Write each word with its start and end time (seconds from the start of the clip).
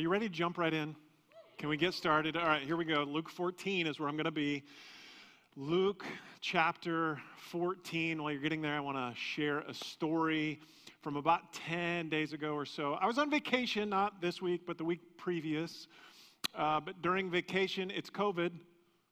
Are 0.00 0.02
you 0.02 0.08
ready 0.08 0.30
to 0.30 0.34
jump 0.34 0.56
right 0.56 0.72
in? 0.72 0.96
Can 1.58 1.68
we 1.68 1.76
get 1.76 1.92
started? 1.92 2.34
All 2.34 2.46
right, 2.46 2.62
here 2.62 2.78
we 2.78 2.86
go. 2.86 3.02
Luke 3.02 3.28
14 3.28 3.86
is 3.86 4.00
where 4.00 4.08
I'm 4.08 4.16
going 4.16 4.24
to 4.24 4.30
be. 4.30 4.62
Luke 5.56 6.06
chapter 6.40 7.20
14. 7.50 8.22
While 8.22 8.32
you're 8.32 8.40
getting 8.40 8.62
there, 8.62 8.74
I 8.74 8.80
want 8.80 8.96
to 8.96 9.12
share 9.20 9.58
a 9.58 9.74
story 9.74 10.58
from 11.02 11.16
about 11.16 11.52
10 11.52 12.08
days 12.08 12.32
ago 12.32 12.54
or 12.54 12.64
so. 12.64 12.94
I 12.94 13.04
was 13.04 13.18
on 13.18 13.28
vacation, 13.28 13.90
not 13.90 14.22
this 14.22 14.40
week, 14.40 14.62
but 14.66 14.78
the 14.78 14.84
week 14.84 15.00
previous. 15.18 15.86
Uh, 16.54 16.80
but 16.80 17.02
during 17.02 17.30
vacation, 17.30 17.90
it's 17.90 18.08
COVID. 18.08 18.52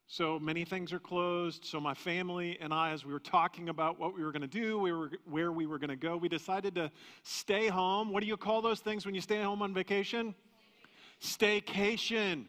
So 0.06 0.38
many 0.38 0.64
things 0.64 0.90
are 0.94 0.98
closed. 0.98 1.66
So 1.66 1.82
my 1.82 1.92
family 1.92 2.56
and 2.62 2.72
I, 2.72 2.92
as 2.92 3.04
we 3.04 3.12
were 3.12 3.20
talking 3.20 3.68
about 3.68 4.00
what 4.00 4.16
we 4.16 4.24
were 4.24 4.32
going 4.32 4.40
to 4.40 4.48
do, 4.48 4.78
we 4.78 4.92
were, 4.92 5.10
where 5.26 5.52
we 5.52 5.66
were 5.66 5.78
going 5.78 5.90
to 5.90 5.96
go, 5.96 6.16
we 6.16 6.30
decided 6.30 6.74
to 6.76 6.90
stay 7.24 7.68
home. 7.68 8.10
What 8.10 8.22
do 8.22 8.26
you 8.26 8.38
call 8.38 8.62
those 8.62 8.80
things 8.80 9.04
when 9.04 9.14
you 9.14 9.20
stay 9.20 9.42
home 9.42 9.60
on 9.60 9.74
vacation? 9.74 10.34
Staycation. 11.20 12.46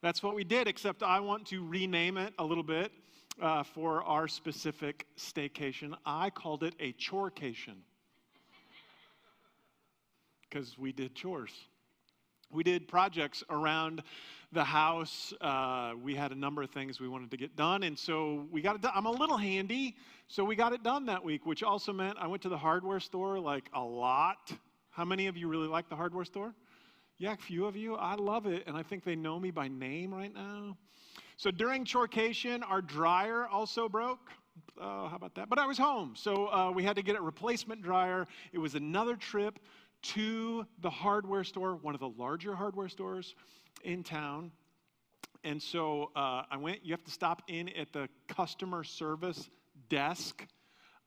That's 0.00 0.22
what 0.22 0.34
we 0.34 0.44
did, 0.44 0.68
except 0.68 1.02
I 1.02 1.20
want 1.20 1.46
to 1.48 1.66
rename 1.66 2.16
it 2.16 2.34
a 2.38 2.44
little 2.44 2.62
bit 2.64 2.92
uh, 3.40 3.62
for 3.62 4.02
our 4.04 4.28
specific 4.28 5.06
staycation. 5.16 5.94
I 6.04 6.30
called 6.30 6.62
it 6.62 6.74
a 6.80 6.92
chorecation 6.92 7.82
because 10.48 10.78
we 10.78 10.92
did 10.92 11.14
chores. 11.14 11.52
We 12.50 12.62
did 12.62 12.86
projects 12.86 13.42
around 13.48 14.02
the 14.52 14.64
house. 14.64 15.32
Uh, 15.40 15.94
we 16.02 16.14
had 16.14 16.30
a 16.30 16.34
number 16.34 16.62
of 16.62 16.70
things 16.70 17.00
we 17.00 17.08
wanted 17.08 17.30
to 17.30 17.38
get 17.38 17.56
done, 17.56 17.82
and 17.82 17.98
so 17.98 18.46
we 18.50 18.60
got 18.60 18.76
it 18.76 18.82
done. 18.82 18.92
I'm 18.94 19.06
a 19.06 19.10
little 19.10 19.38
handy, 19.38 19.96
so 20.28 20.44
we 20.44 20.54
got 20.54 20.74
it 20.74 20.82
done 20.82 21.06
that 21.06 21.24
week, 21.24 21.46
which 21.46 21.62
also 21.62 21.92
meant 21.92 22.18
I 22.20 22.26
went 22.26 22.42
to 22.42 22.50
the 22.50 22.58
hardware 22.58 23.00
store 23.00 23.40
like 23.40 23.70
a 23.72 23.80
lot. 23.80 24.52
How 24.90 25.06
many 25.06 25.26
of 25.26 25.36
you 25.38 25.48
really 25.48 25.68
like 25.68 25.88
the 25.88 25.96
hardware 25.96 26.26
store? 26.26 26.54
Yeah, 27.22 27.34
a 27.34 27.36
few 27.36 27.66
of 27.66 27.76
you. 27.76 27.94
I 27.94 28.16
love 28.16 28.46
it, 28.46 28.64
and 28.66 28.76
I 28.76 28.82
think 28.82 29.04
they 29.04 29.14
know 29.14 29.38
me 29.38 29.52
by 29.52 29.68
name 29.68 30.12
right 30.12 30.34
now. 30.34 30.76
So 31.36 31.52
during 31.52 31.84
chorecation, 31.84 32.64
our 32.64 32.82
dryer 32.82 33.46
also 33.46 33.88
broke. 33.88 34.32
Uh, 34.76 35.06
how 35.06 35.14
about 35.14 35.36
that? 35.36 35.48
But 35.48 35.60
I 35.60 35.66
was 35.66 35.78
home, 35.78 36.14
so 36.16 36.48
uh, 36.48 36.72
we 36.74 36.82
had 36.82 36.96
to 36.96 37.02
get 37.02 37.14
a 37.14 37.22
replacement 37.22 37.80
dryer. 37.80 38.26
It 38.52 38.58
was 38.58 38.74
another 38.74 39.14
trip 39.14 39.60
to 40.02 40.66
the 40.80 40.90
hardware 40.90 41.44
store, 41.44 41.76
one 41.76 41.94
of 41.94 42.00
the 42.00 42.08
larger 42.08 42.56
hardware 42.56 42.88
stores 42.88 43.36
in 43.84 44.02
town. 44.02 44.50
And 45.44 45.62
so 45.62 46.10
uh, 46.16 46.42
I 46.50 46.56
went, 46.56 46.84
you 46.84 46.92
have 46.92 47.04
to 47.04 47.12
stop 47.12 47.42
in 47.46 47.68
at 47.68 47.92
the 47.92 48.08
customer 48.26 48.82
service 48.82 49.48
desk. 49.88 50.44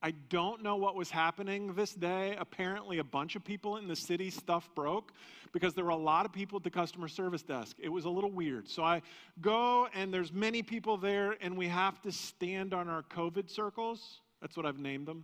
I 0.05 0.11
don't 0.29 0.61
know 0.61 0.75
what 0.75 0.93
was 0.93 1.09
happening 1.09 1.73
this 1.73 1.95
day. 1.95 2.35
Apparently, 2.37 2.99
a 2.99 3.03
bunch 3.03 3.35
of 3.35 3.43
people 3.43 3.77
in 3.77 3.87
the 3.87 3.95
city 3.95 4.29
stuff 4.29 4.69
broke 4.75 5.13
because 5.51 5.73
there 5.73 5.83
were 5.83 5.89
a 5.89 5.95
lot 5.95 6.27
of 6.27 6.31
people 6.31 6.57
at 6.57 6.63
the 6.63 6.69
customer 6.69 7.07
service 7.07 7.41
desk. 7.41 7.77
It 7.81 7.89
was 7.89 8.05
a 8.05 8.09
little 8.11 8.29
weird. 8.29 8.69
So 8.69 8.83
I 8.83 9.01
go, 9.41 9.87
and 9.95 10.13
there's 10.13 10.31
many 10.31 10.61
people 10.61 10.95
there, 10.95 11.37
and 11.41 11.57
we 11.57 11.67
have 11.69 12.03
to 12.03 12.11
stand 12.11 12.71
on 12.71 12.87
our 12.87 13.01
COVID 13.01 13.49
circles. 13.49 14.19
That's 14.43 14.55
what 14.55 14.67
I've 14.67 14.77
named 14.77 15.07
them. 15.07 15.23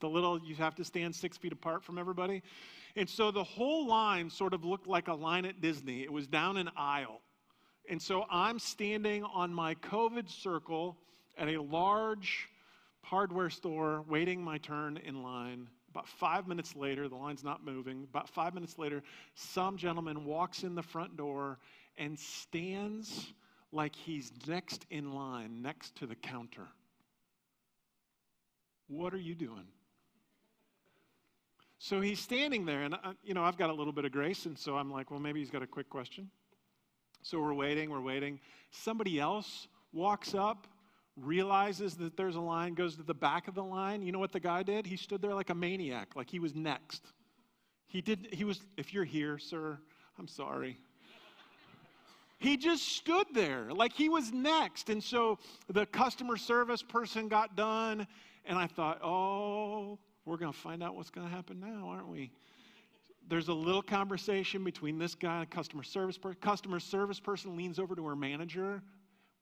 The 0.00 0.10
little, 0.10 0.38
you 0.44 0.54
have 0.56 0.74
to 0.74 0.84
stand 0.84 1.14
six 1.14 1.38
feet 1.38 1.54
apart 1.54 1.82
from 1.82 1.96
everybody. 1.96 2.42
And 2.96 3.08
so 3.08 3.30
the 3.30 3.44
whole 3.44 3.86
line 3.86 4.28
sort 4.28 4.52
of 4.52 4.62
looked 4.62 4.86
like 4.86 5.08
a 5.08 5.14
line 5.14 5.46
at 5.46 5.62
Disney. 5.62 6.02
It 6.02 6.12
was 6.12 6.26
down 6.26 6.58
an 6.58 6.68
aisle. 6.76 7.22
And 7.88 8.02
so 8.02 8.26
I'm 8.30 8.58
standing 8.58 9.24
on 9.24 9.54
my 9.54 9.74
COVID 9.76 10.28
circle 10.28 10.98
at 11.38 11.48
a 11.48 11.56
large 11.62 12.50
hardware 13.02 13.50
store, 13.50 14.04
waiting 14.08 14.42
my 14.42 14.58
turn 14.58 14.96
in 14.98 15.22
line. 15.22 15.68
About 15.90 16.08
five 16.08 16.46
minutes 16.46 16.76
later, 16.76 17.08
the 17.08 17.16
line's 17.16 17.42
not 17.42 17.64
moving. 17.64 18.04
About 18.04 18.28
five 18.28 18.54
minutes 18.54 18.78
later, 18.78 19.02
some 19.34 19.76
gentleman 19.76 20.24
walks 20.24 20.62
in 20.62 20.74
the 20.74 20.82
front 20.82 21.16
door 21.16 21.58
and 21.96 22.18
stands 22.18 23.32
like 23.72 23.94
he's 23.94 24.32
next 24.46 24.86
in 24.90 25.12
line, 25.12 25.62
next 25.62 25.96
to 25.96 26.06
the 26.06 26.14
counter. 26.14 26.68
What 28.88 29.12
are 29.12 29.18
you 29.18 29.34
doing? 29.34 29.66
So 31.78 32.00
he's 32.00 32.18
standing 32.18 32.66
there, 32.66 32.82
and 32.82 32.94
uh, 32.94 33.12
you 33.22 33.34
know, 33.34 33.44
I've 33.44 33.56
got 33.56 33.70
a 33.70 33.72
little 33.72 33.92
bit 33.92 34.04
of 34.04 34.12
grace, 34.12 34.46
and 34.46 34.58
so 34.58 34.76
I'm 34.76 34.90
like, 34.90 35.10
well, 35.10 35.20
maybe 35.20 35.40
he's 35.40 35.50
got 35.50 35.62
a 35.62 35.66
quick 35.66 35.88
question. 35.88 36.30
So 37.22 37.40
we're 37.40 37.54
waiting, 37.54 37.90
we're 37.90 38.00
waiting. 38.00 38.40
Somebody 38.70 39.20
else 39.20 39.68
walks 39.92 40.34
up, 40.34 40.66
realizes 41.22 41.96
that 41.96 42.16
there's 42.16 42.36
a 42.36 42.40
line, 42.40 42.74
goes 42.74 42.96
to 42.96 43.02
the 43.02 43.14
back 43.14 43.48
of 43.48 43.54
the 43.54 43.62
line. 43.62 44.02
You 44.02 44.12
know 44.12 44.18
what 44.18 44.32
the 44.32 44.40
guy 44.40 44.62
did? 44.62 44.86
He 44.86 44.96
stood 44.96 45.22
there 45.22 45.34
like 45.34 45.50
a 45.50 45.54
maniac, 45.54 46.16
like 46.16 46.30
he 46.30 46.38
was 46.38 46.54
next. 46.54 47.04
He 47.86 48.00
did, 48.00 48.28
he 48.32 48.44
was, 48.44 48.60
if 48.76 48.92
you're 48.92 49.04
here, 49.04 49.38
sir, 49.38 49.78
I'm 50.18 50.28
sorry. 50.28 50.78
He 52.38 52.56
just 52.56 52.88
stood 52.88 53.26
there 53.34 53.72
like 53.72 53.92
he 53.92 54.08
was 54.08 54.32
next. 54.32 54.90
And 54.90 55.02
so 55.02 55.38
the 55.68 55.86
customer 55.86 56.36
service 56.36 56.82
person 56.82 57.28
got 57.28 57.56
done, 57.56 58.06
and 58.44 58.58
I 58.58 58.66
thought, 58.66 59.00
oh, 59.02 59.98
we're 60.24 60.36
going 60.36 60.52
to 60.52 60.58
find 60.58 60.82
out 60.82 60.94
what's 60.94 61.10
going 61.10 61.26
to 61.26 61.34
happen 61.34 61.58
now, 61.58 61.88
aren't 61.88 62.08
we? 62.08 62.30
There's 63.28 63.48
a 63.48 63.54
little 63.54 63.82
conversation 63.82 64.64
between 64.64 64.98
this 64.98 65.14
guy 65.14 65.40
and 65.40 65.50
customer 65.50 65.82
service 65.82 66.16
person. 66.16 66.38
Customer 66.40 66.80
service 66.80 67.20
person 67.20 67.56
leans 67.56 67.78
over 67.78 67.94
to 67.94 68.06
her 68.06 68.16
manager. 68.16 68.82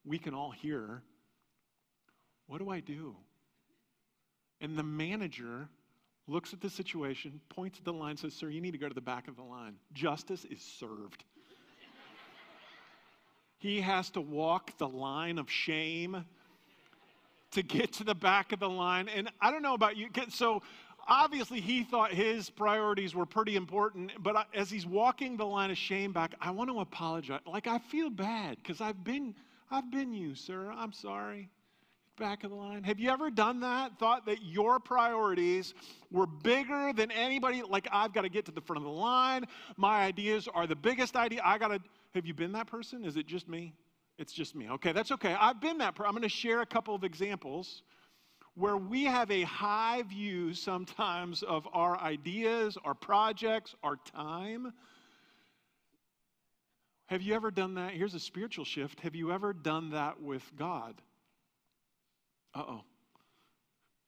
We 0.04 0.18
can 0.18 0.34
all 0.34 0.50
hear. 0.50 1.02
What 2.46 2.58
do 2.58 2.70
I 2.70 2.80
do? 2.80 3.16
And 4.60 4.76
the 4.76 4.82
manager 4.82 5.68
looks 6.28 6.52
at 6.52 6.60
the 6.60 6.70
situation, 6.70 7.40
points 7.48 7.78
at 7.78 7.84
the 7.84 7.92
line, 7.92 8.16
says, 8.16 8.34
Sir, 8.34 8.48
you 8.48 8.60
need 8.60 8.72
to 8.72 8.78
go 8.78 8.88
to 8.88 8.94
the 8.94 9.00
back 9.00 9.28
of 9.28 9.36
the 9.36 9.42
line. 9.42 9.74
Justice 9.92 10.44
is 10.46 10.60
served. 10.60 11.24
he 13.58 13.80
has 13.80 14.10
to 14.10 14.20
walk 14.20 14.76
the 14.78 14.88
line 14.88 15.38
of 15.38 15.50
shame 15.50 16.24
to 17.52 17.62
get 17.62 17.92
to 17.94 18.04
the 18.04 18.14
back 18.14 18.52
of 18.52 18.60
the 18.60 18.68
line. 18.68 19.08
And 19.08 19.30
I 19.40 19.50
don't 19.50 19.62
know 19.62 19.74
about 19.74 19.96
you. 19.96 20.08
So 20.30 20.62
obviously 21.08 21.60
he 21.60 21.84
thought 21.84 22.12
his 22.12 22.50
priorities 22.50 23.14
were 23.14 23.26
pretty 23.26 23.56
important. 23.56 24.12
But 24.20 24.48
as 24.54 24.70
he's 24.70 24.86
walking 24.86 25.36
the 25.36 25.46
line 25.46 25.70
of 25.70 25.78
shame 25.78 26.12
back, 26.12 26.34
I 26.40 26.50
want 26.50 26.70
to 26.70 26.80
apologize. 26.80 27.40
Like 27.46 27.66
I 27.66 27.78
feel 27.78 28.10
bad 28.10 28.56
because 28.56 28.80
I've 28.80 29.04
been, 29.04 29.34
I've 29.70 29.90
been 29.90 30.12
you, 30.12 30.34
sir. 30.34 30.72
I'm 30.74 30.92
sorry. 30.92 31.50
Back 32.18 32.44
of 32.44 32.50
the 32.50 32.56
line. 32.56 32.82
Have 32.84 32.98
you 32.98 33.10
ever 33.10 33.30
done 33.30 33.60
that? 33.60 33.98
Thought 33.98 34.24
that 34.24 34.42
your 34.42 34.80
priorities 34.80 35.74
were 36.10 36.26
bigger 36.26 36.92
than 36.94 37.10
anybody? 37.10 37.62
Like 37.62 37.88
I've 37.92 38.14
got 38.14 38.22
to 38.22 38.30
get 38.30 38.46
to 38.46 38.52
the 38.52 38.62
front 38.62 38.78
of 38.78 38.84
the 38.84 38.98
line. 38.98 39.44
My 39.76 40.04
ideas 40.04 40.48
are 40.54 40.66
the 40.66 40.76
biggest 40.76 41.14
idea. 41.14 41.42
I 41.44 41.58
got 41.58 41.68
to. 41.68 41.80
Have 42.14 42.24
you 42.24 42.32
been 42.32 42.52
that 42.52 42.68
person? 42.68 43.04
Is 43.04 43.16
it 43.16 43.26
just 43.26 43.50
me? 43.50 43.74
It's 44.16 44.32
just 44.32 44.54
me. 44.54 44.70
Okay, 44.70 44.92
that's 44.92 45.12
okay. 45.12 45.36
I've 45.38 45.60
been 45.60 45.76
that. 45.78 45.94
person. 45.94 46.08
I'm 46.08 46.12
going 46.12 46.22
to 46.22 46.28
share 46.30 46.62
a 46.62 46.66
couple 46.66 46.94
of 46.94 47.04
examples 47.04 47.82
where 48.54 48.78
we 48.78 49.04
have 49.04 49.30
a 49.30 49.42
high 49.42 50.02
view 50.02 50.54
sometimes 50.54 51.42
of 51.42 51.68
our 51.74 52.00
ideas, 52.00 52.78
our 52.82 52.94
projects, 52.94 53.74
our 53.82 53.96
time. 54.14 54.72
Have 57.08 57.20
you 57.20 57.34
ever 57.34 57.50
done 57.50 57.74
that? 57.74 57.92
Here's 57.92 58.14
a 58.14 58.20
spiritual 58.20 58.64
shift. 58.64 59.00
Have 59.00 59.14
you 59.14 59.32
ever 59.32 59.52
done 59.52 59.90
that 59.90 60.22
with 60.22 60.50
God? 60.56 60.94
Uh 62.56 62.64
oh 62.66 62.84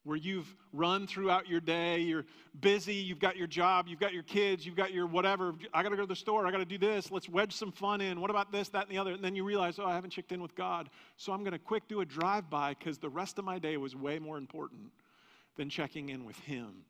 where 0.08 0.16
you've 0.16 0.56
run 0.72 1.06
throughout 1.06 1.46
your 1.46 1.60
day, 1.60 1.98
you're 1.98 2.24
busy, 2.60 2.94
you've 2.94 3.18
got 3.18 3.36
your 3.36 3.46
job, 3.46 3.86
you've 3.86 4.00
got 4.00 4.14
your 4.14 4.22
kids, 4.22 4.64
you've 4.64 4.74
got 4.74 4.90
your 4.90 5.06
whatever. 5.06 5.54
I 5.74 5.82
got 5.82 5.90
to 5.90 5.96
go 5.96 6.02
to 6.02 6.08
the 6.08 6.16
store, 6.16 6.46
I 6.46 6.50
got 6.50 6.58
to 6.58 6.64
do 6.64 6.78
this, 6.78 7.10
let's 7.10 7.28
wedge 7.28 7.52
some 7.52 7.70
fun 7.70 8.00
in. 8.00 8.18
What 8.18 8.30
about 8.30 8.50
this, 8.50 8.70
that, 8.70 8.84
and 8.84 8.90
the 8.90 8.96
other? 8.96 9.12
And 9.12 9.22
then 9.22 9.36
you 9.36 9.44
realize, 9.44 9.78
oh, 9.78 9.84
I 9.84 9.94
haven't 9.94 10.08
checked 10.08 10.32
in 10.32 10.40
with 10.40 10.54
God. 10.54 10.88
So 11.18 11.30
I'm 11.30 11.40
going 11.40 11.52
to 11.52 11.58
quick 11.58 11.88
do 11.88 12.00
a 12.00 12.06
drive 12.06 12.48
by 12.48 12.72
because 12.72 12.96
the 12.96 13.10
rest 13.10 13.38
of 13.38 13.44
my 13.44 13.58
day 13.58 13.76
was 13.76 13.94
way 13.94 14.18
more 14.18 14.38
important 14.38 14.90
than 15.56 15.68
checking 15.68 16.08
in 16.08 16.24
with 16.24 16.38
Him. 16.38 16.84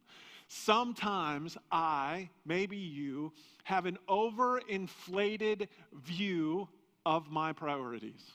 Sometimes 0.47 1.59
I, 1.73 2.31
maybe 2.47 2.77
you, 2.77 3.33
have 3.65 3.85
an 3.85 3.99
overinflated 4.09 5.67
view 5.93 6.69
of 7.05 7.33
my 7.33 7.53
priorities, 7.53 8.31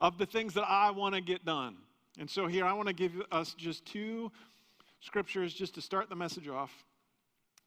of 0.00 0.18
the 0.18 0.26
things 0.26 0.54
that 0.54 0.64
I 0.68 0.90
want 0.90 1.14
to 1.14 1.20
get 1.20 1.44
done. 1.44 1.76
And 2.18 2.28
so 2.28 2.46
here 2.46 2.64
I 2.64 2.72
want 2.72 2.88
to 2.88 2.94
give 2.94 3.12
us 3.30 3.54
just 3.54 3.84
two 3.84 4.32
scriptures 5.00 5.54
just 5.54 5.74
to 5.74 5.80
start 5.80 6.08
the 6.08 6.16
message 6.16 6.48
off. 6.48 6.72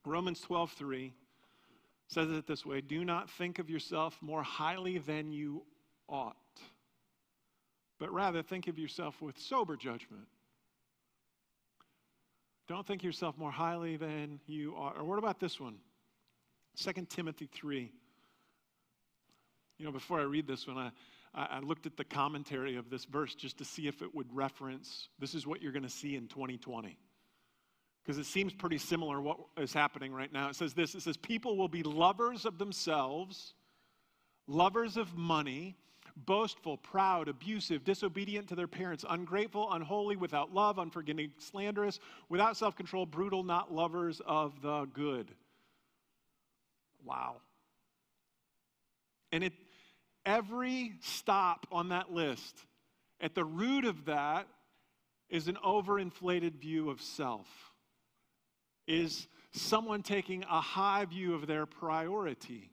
Romans 0.06 0.42
12:3 0.42 1.14
says 2.08 2.30
it 2.30 2.46
this 2.46 2.66
way, 2.66 2.82
"Do 2.82 3.06
not 3.06 3.30
think 3.30 3.60
of 3.60 3.70
yourself 3.70 4.22
more 4.22 4.44
highly 4.44 4.98
than 4.98 5.32
you 5.32 5.66
ought, 6.08 6.62
but 7.98 8.12
rather 8.12 8.44
think 8.44 8.68
of 8.68 8.78
yourself 8.78 9.22
with 9.22 9.40
sober 9.40 9.78
judgment." 9.78 10.28
Don't 12.68 12.86
think 12.86 13.02
of 13.02 13.06
yourself 13.06 13.38
more 13.38 13.52
highly 13.52 13.98
than 13.98 14.40
you 14.46 14.76
ought. 14.76 14.98
Or 14.98 15.04
what 15.04 15.20
about 15.20 15.40
this 15.40 15.60
one? 15.60 15.80
2 16.76 17.10
Timothy 17.10 17.48
3. 17.48 17.92
You 19.78 19.86
know, 19.86 19.92
before 19.92 20.20
I 20.20 20.24
read 20.24 20.48
this 20.48 20.66
one, 20.66 20.78
I, 20.78 20.92
I, 21.36 21.60
looked 21.60 21.86
at 21.86 21.98
the 21.98 22.04
commentary 22.04 22.76
of 22.76 22.90
this 22.90 23.06
verse 23.06 23.34
just 23.34 23.58
to 23.58 23.66
see 23.66 23.88
if 23.88 24.02
it 24.02 24.14
would 24.14 24.28
reference 24.36 25.10
this 25.20 25.34
is 25.34 25.48
what 25.48 25.62
you're 25.62 25.72
going 25.72 25.84
to 25.84 25.90
see 25.90 26.16
in 26.16 26.28
2020. 26.28 26.98
because 28.04 28.18
it 28.18 28.26
seems 28.26 28.54
pretty 28.54 28.78
similar 28.78 29.22
what 29.22 29.38
is 29.58 29.74
happening 29.74 30.14
right 30.14 30.32
now. 30.32 30.50
It 30.50 30.56
says 30.56 30.74
this 30.74 30.96
it 30.96 31.02
says, 31.02 31.18
People 31.18 31.58
will 31.58 31.68
be 31.68 31.84
lovers 31.84 32.46
of 32.46 32.58
themselves, 32.58 33.54
lovers 34.48 34.98
of 34.98 35.18
money, 35.18 35.76
boastful, 36.16 36.78
proud, 36.78 37.28
abusive, 37.28 37.84
disobedient 37.84 38.48
to 38.50 38.56
their 38.56 38.68
parents, 38.68 39.04
ungrateful, 39.10 39.72
unholy, 39.72 40.16
without 40.16 40.54
love, 40.54 40.78
unforgiving, 40.78 41.32
slanderous, 41.40 42.00
without 42.30 42.58
self 42.58 42.76
control, 42.76 43.06
brutal, 43.06 43.44
not 43.44 43.74
lovers 43.74 44.22
of 44.26 44.62
the 44.62 44.86
good. 44.94 45.32
Wow. 47.04 47.38
And 49.32 49.44
it, 49.44 49.54
every 50.26 50.94
stop 51.02 51.68
on 51.72 51.90
that 51.90 52.12
list, 52.12 52.66
at 53.20 53.36
the 53.36 53.44
root 53.44 53.86
of 53.86 54.06
that 54.06 54.48
is 55.30 55.48
an 55.48 55.58
overinflated 55.66 56.56
view 56.56 56.90
of 56.90 57.02
self, 57.02 57.48
is 58.88 59.28
someone 59.52 60.04
taking 60.04 60.44
a 60.44 60.62
high 60.62 61.06
view 61.06 61.34
of 61.34 61.48
their 61.48 61.66
priority. 61.66 62.70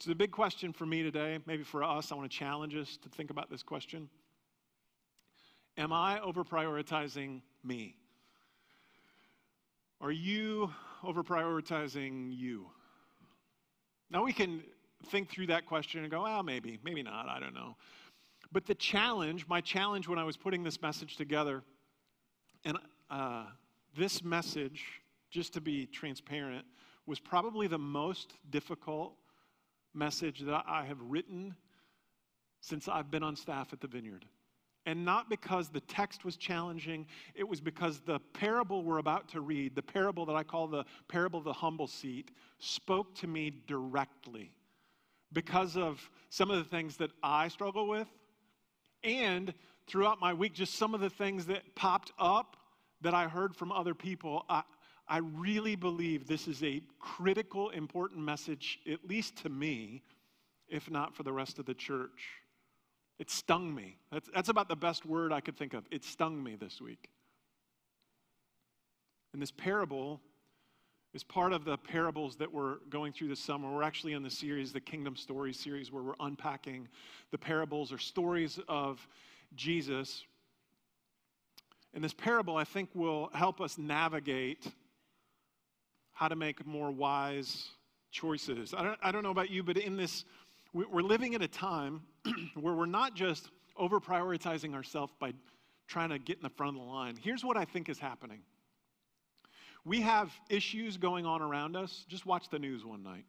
So, 0.00 0.10
the 0.10 0.16
big 0.16 0.32
question 0.32 0.72
for 0.72 0.84
me 0.84 1.02
today, 1.02 1.38
maybe 1.46 1.62
for 1.62 1.84
us, 1.84 2.10
I 2.10 2.16
want 2.16 2.28
to 2.30 2.36
challenge 2.36 2.74
us 2.74 2.98
to 3.02 3.08
think 3.08 3.30
about 3.30 3.50
this 3.50 3.62
question 3.62 4.08
Am 5.76 5.92
I 5.92 6.20
over 6.20 6.44
prioritizing 6.44 7.40
me? 7.62 7.96
Are 10.00 10.10
you 10.10 10.72
over 11.04 11.22
prioritizing 11.22 12.36
you? 12.36 12.66
Now, 14.12 14.22
we 14.22 14.34
can 14.34 14.62
think 15.06 15.30
through 15.30 15.46
that 15.46 15.64
question 15.64 16.02
and 16.02 16.10
go, 16.10 16.24
well, 16.24 16.42
maybe, 16.42 16.78
maybe 16.84 17.02
not, 17.02 17.28
I 17.30 17.40
don't 17.40 17.54
know. 17.54 17.76
But 18.52 18.66
the 18.66 18.74
challenge, 18.74 19.48
my 19.48 19.62
challenge 19.62 20.06
when 20.06 20.18
I 20.18 20.24
was 20.24 20.36
putting 20.36 20.62
this 20.62 20.82
message 20.82 21.16
together, 21.16 21.62
and 22.66 22.76
uh, 23.10 23.46
this 23.96 24.22
message, 24.22 24.84
just 25.30 25.54
to 25.54 25.62
be 25.62 25.86
transparent, 25.86 26.66
was 27.06 27.18
probably 27.18 27.66
the 27.66 27.78
most 27.78 28.34
difficult 28.50 29.14
message 29.94 30.40
that 30.40 30.64
I 30.68 30.84
have 30.84 30.98
written 31.00 31.56
since 32.60 32.88
I've 32.88 33.10
been 33.10 33.22
on 33.22 33.34
staff 33.34 33.72
at 33.72 33.80
the 33.80 33.88
Vineyard. 33.88 34.26
And 34.84 35.04
not 35.04 35.30
because 35.30 35.68
the 35.68 35.80
text 35.80 36.24
was 36.24 36.36
challenging, 36.36 37.06
it 37.34 37.46
was 37.46 37.60
because 37.60 38.00
the 38.00 38.18
parable 38.32 38.82
we're 38.82 38.98
about 38.98 39.28
to 39.28 39.40
read, 39.40 39.76
the 39.76 39.82
parable 39.82 40.26
that 40.26 40.34
I 40.34 40.42
call 40.42 40.66
the 40.66 40.84
parable 41.06 41.38
of 41.38 41.44
the 41.44 41.52
humble 41.52 41.86
seat, 41.86 42.32
spoke 42.58 43.14
to 43.16 43.28
me 43.28 43.52
directly 43.68 44.50
because 45.32 45.76
of 45.76 46.10
some 46.30 46.50
of 46.50 46.58
the 46.58 46.64
things 46.64 46.96
that 46.96 47.10
I 47.22 47.48
struggle 47.48 47.86
with. 47.86 48.08
And 49.04 49.54
throughout 49.86 50.20
my 50.20 50.32
week, 50.34 50.52
just 50.52 50.74
some 50.74 50.94
of 50.94 51.00
the 51.00 51.10
things 51.10 51.46
that 51.46 51.74
popped 51.74 52.12
up 52.18 52.56
that 53.02 53.14
I 53.14 53.28
heard 53.28 53.54
from 53.54 53.72
other 53.72 53.94
people. 53.94 54.44
I, 54.48 54.62
I 55.08 55.18
really 55.18 55.76
believe 55.76 56.26
this 56.26 56.48
is 56.48 56.62
a 56.62 56.82
critical, 56.98 57.70
important 57.70 58.24
message, 58.24 58.80
at 58.90 59.06
least 59.06 59.36
to 59.38 59.48
me, 59.48 60.02
if 60.68 60.90
not 60.90 61.14
for 61.14 61.22
the 61.22 61.32
rest 61.32 61.58
of 61.58 61.66
the 61.66 61.74
church. 61.74 62.41
It 63.22 63.30
stung 63.30 63.72
me. 63.72 63.98
That's, 64.10 64.28
that's 64.34 64.48
about 64.48 64.68
the 64.68 64.74
best 64.74 65.06
word 65.06 65.32
I 65.32 65.40
could 65.40 65.56
think 65.56 65.74
of. 65.74 65.84
It 65.92 66.02
stung 66.02 66.42
me 66.42 66.56
this 66.56 66.80
week. 66.80 67.08
And 69.32 69.40
this 69.40 69.52
parable 69.52 70.20
is 71.14 71.22
part 71.22 71.52
of 71.52 71.64
the 71.64 71.78
parables 71.78 72.34
that 72.38 72.52
we're 72.52 72.78
going 72.90 73.12
through 73.12 73.28
this 73.28 73.38
summer. 73.38 73.72
We're 73.72 73.84
actually 73.84 74.14
in 74.14 74.24
the 74.24 74.30
series, 74.30 74.72
the 74.72 74.80
Kingdom 74.80 75.14
Stories 75.14 75.56
series, 75.56 75.92
where 75.92 76.02
we're 76.02 76.16
unpacking 76.18 76.88
the 77.30 77.38
parables 77.38 77.92
or 77.92 77.98
stories 77.98 78.58
of 78.68 79.06
Jesus. 79.54 80.24
And 81.94 82.02
this 82.02 82.14
parable, 82.14 82.56
I 82.56 82.64
think, 82.64 82.90
will 82.92 83.30
help 83.34 83.60
us 83.60 83.78
navigate 83.78 84.66
how 86.10 86.26
to 86.26 86.34
make 86.34 86.66
more 86.66 86.90
wise 86.90 87.68
choices. 88.10 88.74
I 88.76 88.82
don't, 88.82 88.98
I 89.00 89.12
don't 89.12 89.22
know 89.22 89.30
about 89.30 89.50
you, 89.50 89.62
but 89.62 89.76
in 89.76 89.96
this, 89.96 90.24
we're 90.72 91.02
living 91.02 91.34
at 91.34 91.42
a 91.42 91.48
time 91.48 92.02
where 92.54 92.74
we're 92.74 92.86
not 92.86 93.14
just 93.14 93.50
over 93.76 94.00
prioritizing 94.00 94.74
ourselves 94.74 95.12
by 95.18 95.32
trying 95.86 96.10
to 96.10 96.18
get 96.18 96.36
in 96.36 96.42
the 96.42 96.50
front 96.50 96.76
of 96.76 96.82
the 96.82 96.88
line. 96.88 97.16
Here's 97.20 97.44
what 97.44 97.56
I 97.56 97.64
think 97.64 97.88
is 97.88 97.98
happening 97.98 98.40
we 99.84 100.00
have 100.00 100.32
issues 100.48 100.96
going 100.96 101.26
on 101.26 101.42
around 101.42 101.76
us. 101.76 102.04
Just 102.08 102.24
watch 102.24 102.48
the 102.48 102.58
news 102.58 102.84
one 102.84 103.02
night. 103.02 103.24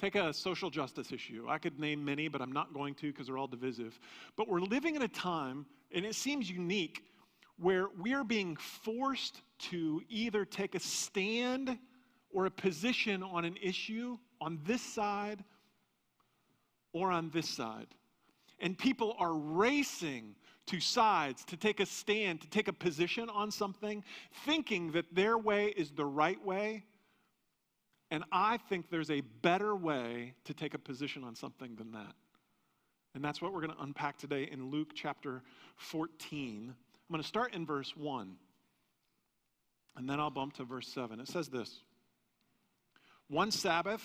Take 0.00 0.14
a 0.14 0.32
social 0.32 0.70
justice 0.70 1.12
issue. 1.12 1.46
I 1.48 1.58
could 1.58 1.80
name 1.80 2.04
many, 2.04 2.28
but 2.28 2.40
I'm 2.40 2.52
not 2.52 2.72
going 2.72 2.94
to 2.96 3.10
because 3.10 3.26
they're 3.26 3.38
all 3.38 3.46
divisive. 3.46 3.98
But 4.36 4.48
we're 4.48 4.60
living 4.60 4.94
in 4.94 5.02
a 5.02 5.08
time, 5.08 5.66
and 5.92 6.04
it 6.04 6.14
seems 6.14 6.50
unique, 6.50 7.04
where 7.58 7.88
we 8.00 8.14
are 8.14 8.24
being 8.24 8.56
forced 8.56 9.40
to 9.70 10.02
either 10.08 10.44
take 10.44 10.74
a 10.74 10.80
stand 10.80 11.78
or 12.32 12.46
a 12.46 12.50
position 12.50 13.22
on 13.22 13.44
an 13.44 13.56
issue 13.62 14.18
on 14.40 14.58
this 14.64 14.82
side 14.82 15.44
or 16.94 17.10
on 17.10 17.28
this 17.28 17.50
side. 17.50 17.88
And 18.60 18.78
people 18.78 19.14
are 19.18 19.34
racing 19.34 20.36
to 20.66 20.80
sides 20.80 21.44
to 21.46 21.58
take 21.58 21.80
a 21.80 21.86
stand, 21.86 22.40
to 22.40 22.48
take 22.48 22.68
a 22.68 22.72
position 22.72 23.28
on 23.28 23.50
something, 23.50 24.02
thinking 24.46 24.92
that 24.92 25.14
their 25.14 25.36
way 25.36 25.66
is 25.76 25.90
the 25.90 26.06
right 26.06 26.42
way. 26.42 26.84
And 28.10 28.24
I 28.32 28.56
think 28.68 28.88
there's 28.88 29.10
a 29.10 29.20
better 29.20 29.76
way 29.76 30.34
to 30.44 30.54
take 30.54 30.72
a 30.72 30.78
position 30.78 31.24
on 31.24 31.34
something 31.34 31.74
than 31.74 31.92
that. 31.92 32.14
And 33.14 33.22
that's 33.22 33.42
what 33.42 33.52
we're 33.52 33.60
going 33.60 33.76
to 33.76 33.82
unpack 33.82 34.16
today 34.16 34.48
in 34.50 34.70
Luke 34.70 34.92
chapter 34.94 35.42
14. 35.76 36.72
I'm 36.72 37.12
going 37.12 37.22
to 37.22 37.28
start 37.28 37.54
in 37.54 37.66
verse 37.66 37.94
1, 37.96 38.36
and 39.96 40.08
then 40.08 40.18
I'll 40.18 40.30
bump 40.30 40.54
to 40.54 40.64
verse 40.64 40.88
7. 40.88 41.20
It 41.20 41.28
says 41.28 41.48
this. 41.48 41.82
One 43.28 43.50
Sabbath, 43.50 44.02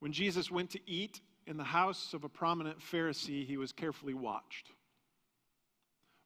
when 0.00 0.12
Jesus 0.12 0.50
went 0.50 0.70
to 0.70 0.80
eat 0.86 1.20
in 1.48 1.56
the 1.56 1.64
house 1.64 2.12
of 2.12 2.24
a 2.24 2.28
prominent 2.28 2.78
Pharisee, 2.78 3.46
he 3.46 3.56
was 3.56 3.72
carefully 3.72 4.12
watched. 4.12 4.70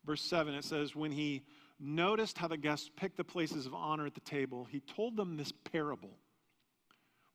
Verse 0.04 0.20
7, 0.20 0.52
it 0.54 0.64
says, 0.64 0.96
When 0.96 1.12
he 1.12 1.42
noticed 1.78 2.36
how 2.36 2.48
the 2.48 2.56
guests 2.56 2.90
picked 2.96 3.16
the 3.16 3.24
places 3.24 3.64
of 3.64 3.72
honor 3.72 4.04
at 4.04 4.14
the 4.14 4.20
table, 4.20 4.66
he 4.68 4.80
told 4.80 5.16
them 5.16 5.36
this 5.36 5.52
parable. 5.52 6.10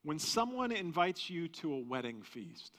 When 0.03 0.19
someone 0.19 0.73
invites 0.73 1.29
you 1.29 1.47
to 1.47 1.73
a 1.73 1.79
wedding 1.79 2.23
feast, 2.23 2.73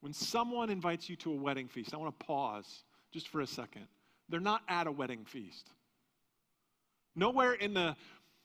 when 0.00 0.12
someone 0.12 0.68
invites 0.68 1.08
you 1.08 1.14
to 1.16 1.32
a 1.32 1.36
wedding 1.36 1.68
feast, 1.68 1.94
I 1.94 1.96
want 1.96 2.18
to 2.18 2.26
pause 2.26 2.84
just 3.12 3.28
for 3.28 3.40
a 3.40 3.46
second. 3.46 3.86
They're 4.28 4.40
not 4.40 4.62
at 4.68 4.88
a 4.88 4.92
wedding 4.92 5.24
feast. 5.24 5.70
Nowhere 7.14 7.52
in 7.52 7.74
the 7.74 7.96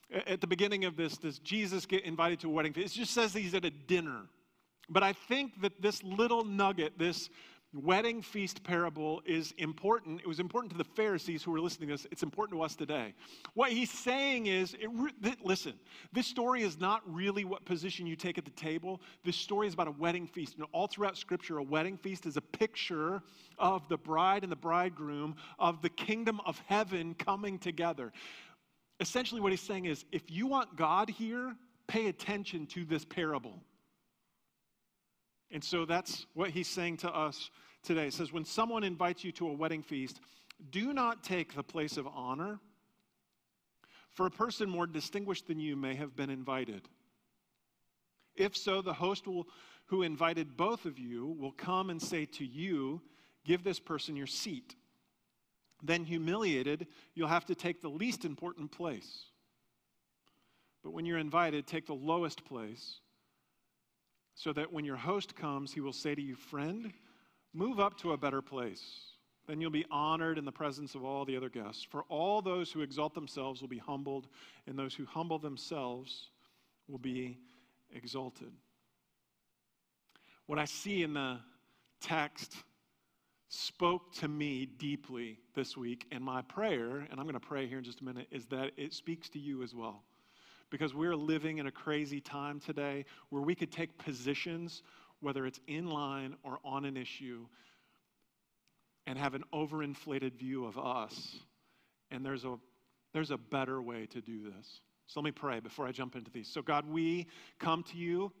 at 0.08 0.40
the 0.40 0.46
beginning 0.46 0.84
of 0.84 0.96
this, 0.96 1.16
does 1.16 1.40
Jesus 1.40 1.84
get 1.84 2.04
invited 2.04 2.38
to 2.40 2.46
a 2.46 2.50
wedding 2.50 2.72
feast? 2.72 2.94
It 2.94 3.00
just 3.00 3.12
says 3.12 3.34
he's 3.34 3.54
at 3.54 3.64
a 3.64 3.70
dinner. 3.70 4.22
But 4.88 5.02
I 5.02 5.12
think 5.12 5.60
that 5.62 5.82
this 5.82 6.02
little 6.02 6.44
nugget, 6.44 6.98
this 6.98 7.28
wedding 7.74 8.22
feast 8.22 8.62
parable 8.62 9.20
is 9.26 9.52
important. 9.58 10.20
It 10.20 10.26
was 10.26 10.40
important 10.40 10.72
to 10.72 10.78
the 10.78 10.84
Pharisees 10.84 11.42
who 11.42 11.50
were 11.50 11.60
listening 11.60 11.88
to 11.88 11.94
this. 11.94 12.06
It's 12.10 12.22
important 12.22 12.58
to 12.58 12.62
us 12.62 12.74
today. 12.74 13.12
What 13.54 13.70
he's 13.70 13.90
saying 13.90 14.46
is 14.46 14.74
it, 14.80 14.88
listen, 15.44 15.74
this 16.12 16.26
story 16.26 16.62
is 16.62 16.78
not 16.78 17.02
really 17.06 17.44
what 17.44 17.64
position 17.64 18.06
you 18.06 18.16
take 18.16 18.38
at 18.38 18.44
the 18.44 18.50
table. 18.52 19.00
This 19.24 19.36
story 19.36 19.66
is 19.66 19.74
about 19.74 19.88
a 19.88 19.92
wedding 19.92 20.26
feast. 20.26 20.56
And 20.56 20.66
all 20.72 20.86
throughout 20.86 21.18
Scripture, 21.18 21.58
a 21.58 21.62
wedding 21.62 21.98
feast 21.98 22.24
is 22.24 22.36
a 22.36 22.40
picture 22.40 23.22
of 23.58 23.88
the 23.88 23.98
bride 23.98 24.42
and 24.42 24.52
the 24.52 24.56
bridegroom, 24.56 25.36
of 25.58 25.82
the 25.82 25.90
kingdom 25.90 26.40
of 26.46 26.60
heaven 26.66 27.14
coming 27.14 27.58
together 27.58 28.12
essentially 29.00 29.40
what 29.40 29.52
he's 29.52 29.60
saying 29.60 29.84
is 29.84 30.04
if 30.10 30.22
you 30.30 30.46
want 30.46 30.76
God 30.76 31.10
here, 31.10 31.54
pay 31.86 32.08
attention 32.08 32.66
to 32.68 32.84
this 32.84 33.04
parable. 33.04 33.60
And 35.50 35.62
so 35.62 35.84
that's 35.84 36.26
what 36.34 36.50
he's 36.50 36.68
saying 36.68 36.98
to 36.98 37.14
us 37.14 37.50
today. 37.82 38.08
It 38.08 38.14
says, 38.14 38.32
When 38.32 38.44
someone 38.44 38.84
invites 38.84 39.24
you 39.24 39.32
to 39.32 39.48
a 39.48 39.52
wedding 39.52 39.82
feast, 39.82 40.20
do 40.70 40.92
not 40.92 41.22
take 41.22 41.54
the 41.54 41.62
place 41.62 41.96
of 41.96 42.06
honor, 42.06 42.58
for 44.12 44.26
a 44.26 44.30
person 44.30 44.68
more 44.68 44.86
distinguished 44.86 45.46
than 45.46 45.60
you 45.60 45.76
may 45.76 45.94
have 45.94 46.16
been 46.16 46.30
invited. 46.30 46.82
If 48.34 48.56
so, 48.56 48.82
the 48.82 48.92
host 48.92 49.26
will, 49.26 49.46
who 49.86 50.02
invited 50.02 50.56
both 50.56 50.84
of 50.84 50.98
you 50.98 51.36
will 51.38 51.52
come 51.52 51.90
and 51.90 52.00
say 52.00 52.24
to 52.24 52.44
you, 52.44 53.00
Give 53.44 53.62
this 53.62 53.78
person 53.78 54.16
your 54.16 54.26
seat. 54.26 54.74
Then, 55.82 56.04
humiliated, 56.04 56.88
you'll 57.14 57.28
have 57.28 57.44
to 57.46 57.54
take 57.54 57.80
the 57.80 57.88
least 57.88 58.24
important 58.24 58.72
place. 58.72 59.26
But 60.82 60.92
when 60.92 61.04
you're 61.04 61.18
invited, 61.18 61.66
take 61.66 61.86
the 61.86 61.94
lowest 61.94 62.44
place, 62.44 63.00
so 64.36 64.52
that 64.52 64.72
when 64.72 64.84
your 64.84 64.96
host 64.96 65.34
comes, 65.34 65.72
he 65.72 65.80
will 65.80 65.94
say 65.94 66.14
to 66.14 66.22
you, 66.22 66.36
Friend, 66.36 66.92
move 67.52 67.80
up 67.80 67.98
to 67.98 68.12
a 68.12 68.16
better 68.16 68.42
place. 68.42 68.84
Then 69.48 69.60
you'll 69.60 69.70
be 69.70 69.86
honored 69.90 70.38
in 70.38 70.44
the 70.44 70.52
presence 70.52 70.94
of 70.94 71.04
all 71.04 71.24
the 71.24 71.36
other 71.36 71.48
guests. 71.48 71.82
For 71.82 72.02
all 72.08 72.42
those 72.42 72.70
who 72.70 72.82
exalt 72.82 73.14
themselves 73.14 73.60
will 73.60 73.68
be 73.68 73.78
humbled, 73.78 74.28
and 74.66 74.78
those 74.78 74.94
who 74.94 75.06
humble 75.06 75.38
themselves 75.38 76.30
will 76.86 76.98
be 76.98 77.38
exalted. 77.94 78.52
What 80.46 80.58
I 80.58 80.66
see 80.66 81.02
in 81.02 81.14
the 81.14 81.38
text 82.00 82.56
spoke 83.48 84.12
to 84.16 84.28
me 84.28 84.66
deeply 84.66 85.38
this 85.54 85.76
week. 85.76 86.06
And 86.12 86.22
my 86.22 86.42
prayer, 86.42 87.06
and 87.10 87.18
I'm 87.18 87.24
going 87.24 87.34
to 87.34 87.40
pray 87.40 87.66
here 87.66 87.78
in 87.78 87.84
just 87.84 88.02
a 88.02 88.04
minute, 88.04 88.26
is 88.30 88.44
that 88.46 88.72
it 88.76 88.92
speaks 88.92 89.30
to 89.30 89.38
you 89.38 89.62
as 89.62 89.74
well. 89.74 90.02
Because 90.70 90.94
we're 90.94 91.16
living 91.16 91.58
in 91.58 91.66
a 91.66 91.70
crazy 91.70 92.20
time 92.20 92.60
today 92.60 93.04
where 93.30 93.42
we 93.42 93.54
could 93.54 93.70
take 93.70 93.96
positions, 93.98 94.82
whether 95.20 95.46
it's 95.46 95.60
in 95.66 95.88
line 95.88 96.34
or 96.42 96.58
on 96.64 96.84
an 96.84 96.96
issue, 96.96 97.46
and 99.06 99.18
have 99.18 99.34
an 99.34 99.44
overinflated 99.54 100.34
view 100.34 100.64
of 100.66 100.78
us. 100.78 101.36
And 102.10 102.24
there's 102.24 102.44
a, 102.44 102.56
there's 103.12 103.30
a 103.30 103.38
better 103.38 103.80
way 103.80 104.06
to 104.06 104.20
do 104.20 104.42
this. 104.42 104.80
So 105.06 105.20
let 105.20 105.24
me 105.24 105.30
pray 105.30 105.60
before 105.60 105.86
I 105.86 105.92
jump 105.92 106.16
into 106.16 106.30
these. 106.30 106.48
So, 106.48 106.62
God, 106.62 106.84
we 106.84 107.28
come 107.60 107.84
to 107.84 107.96
you 107.96 108.32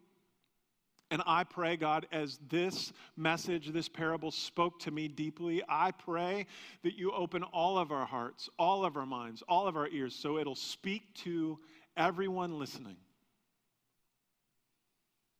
and 1.10 1.22
I 1.24 1.44
pray, 1.44 1.76
God, 1.76 2.06
as 2.10 2.40
this 2.48 2.92
message, 3.16 3.68
this 3.68 3.88
parable 3.88 4.32
spoke 4.32 4.80
to 4.80 4.90
me 4.90 5.06
deeply, 5.06 5.62
I 5.68 5.92
pray 5.92 6.46
that 6.82 6.98
you 6.98 7.12
open 7.12 7.44
all 7.44 7.78
of 7.78 7.92
our 7.92 8.06
hearts, 8.06 8.48
all 8.58 8.84
of 8.84 8.96
our 8.96 9.06
minds, 9.06 9.42
all 9.48 9.68
of 9.68 9.76
our 9.76 9.86
ears, 9.88 10.16
so 10.16 10.38
it'll 10.38 10.56
speak 10.56 11.14
to 11.22 11.60
everyone 11.96 12.58
listening. 12.58 12.96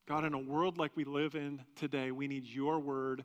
God, 0.08 0.24
in 0.24 0.34
a 0.34 0.38
world 0.38 0.78
like 0.78 0.92
we 0.96 1.04
live 1.04 1.34
in 1.34 1.60
today, 1.74 2.10
we 2.10 2.28
need 2.28 2.46
your 2.46 2.78
word 2.78 3.24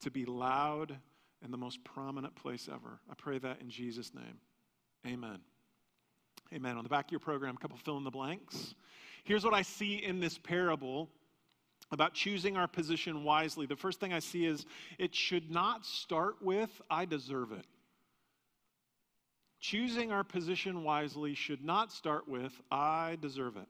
to 0.00 0.10
be 0.10 0.24
loud 0.24 0.96
and 1.42 1.52
the 1.52 1.56
most 1.56 1.82
prominent 1.84 2.34
place 2.34 2.68
ever. 2.72 3.00
I 3.10 3.14
pray 3.14 3.38
that 3.38 3.60
in 3.60 3.70
Jesus' 3.70 4.12
name. 4.12 4.38
Amen. 5.06 5.38
Amen. 6.52 6.76
On 6.76 6.82
the 6.82 6.88
back 6.88 7.06
of 7.06 7.10
your 7.12 7.20
program, 7.20 7.56
a 7.56 7.58
couple 7.58 7.76
fill 7.76 7.96
in 7.96 8.04
the 8.04 8.10
blanks. 8.10 8.74
Here's 9.24 9.44
what 9.44 9.54
I 9.54 9.62
see 9.62 9.96
in 9.96 10.20
this 10.20 10.38
parable 10.38 11.10
about 11.92 12.14
choosing 12.14 12.56
our 12.56 12.66
position 12.66 13.22
wisely, 13.22 13.66
the 13.66 13.76
first 13.76 14.00
thing 14.00 14.12
I 14.12 14.18
see 14.18 14.44
is 14.44 14.66
it 14.98 15.14
should 15.14 15.50
not 15.50 15.86
start 15.86 16.36
with, 16.42 16.70
I 16.90 17.04
deserve 17.04 17.52
it. 17.52 17.64
Choosing 19.60 20.12
our 20.12 20.24
position 20.24 20.84
wisely 20.84 21.34
should 21.34 21.64
not 21.64 21.92
start 21.92 22.28
with, 22.28 22.52
I 22.70 23.16
deserve 23.20 23.56
it. 23.56 23.68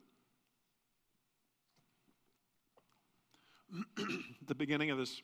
the 4.47 4.55
beginning 4.55 4.91
of 4.91 4.99
this 4.99 5.23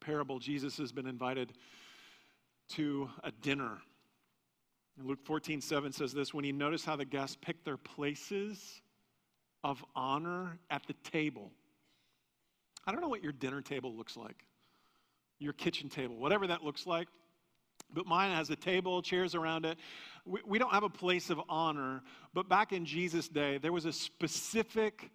parable, 0.00 0.38
Jesus 0.38 0.76
has 0.78 0.92
been 0.92 1.06
invited 1.06 1.52
to 2.70 3.08
a 3.24 3.30
dinner. 3.30 3.78
Luke 5.02 5.24
14, 5.24 5.60
7 5.60 5.92
says 5.92 6.12
this 6.12 6.34
when 6.34 6.44
he 6.44 6.52
noticed 6.52 6.84
how 6.84 6.96
the 6.96 7.04
guests 7.04 7.36
picked 7.40 7.64
their 7.64 7.76
places 7.76 8.80
of 9.64 9.84
honor 9.94 10.58
at 10.70 10.86
the 10.86 10.94
table. 11.04 11.50
I 12.86 12.92
don't 12.92 13.00
know 13.00 13.08
what 13.08 13.22
your 13.22 13.32
dinner 13.32 13.60
table 13.60 13.94
looks 13.94 14.16
like, 14.16 14.44
your 15.38 15.52
kitchen 15.52 15.88
table, 15.88 16.16
whatever 16.16 16.46
that 16.46 16.64
looks 16.64 16.86
like. 16.86 17.08
But 17.92 18.06
mine 18.06 18.34
has 18.34 18.50
a 18.50 18.56
table, 18.56 19.02
chairs 19.02 19.34
around 19.34 19.64
it. 19.64 19.78
We, 20.24 20.40
we 20.46 20.58
don't 20.58 20.72
have 20.72 20.82
a 20.82 20.90
place 20.90 21.30
of 21.30 21.40
honor, 21.48 22.02
but 22.34 22.48
back 22.48 22.72
in 22.72 22.84
Jesus' 22.84 23.28
day, 23.28 23.58
there 23.58 23.72
was 23.72 23.84
a 23.84 23.92
specific 23.92 25.10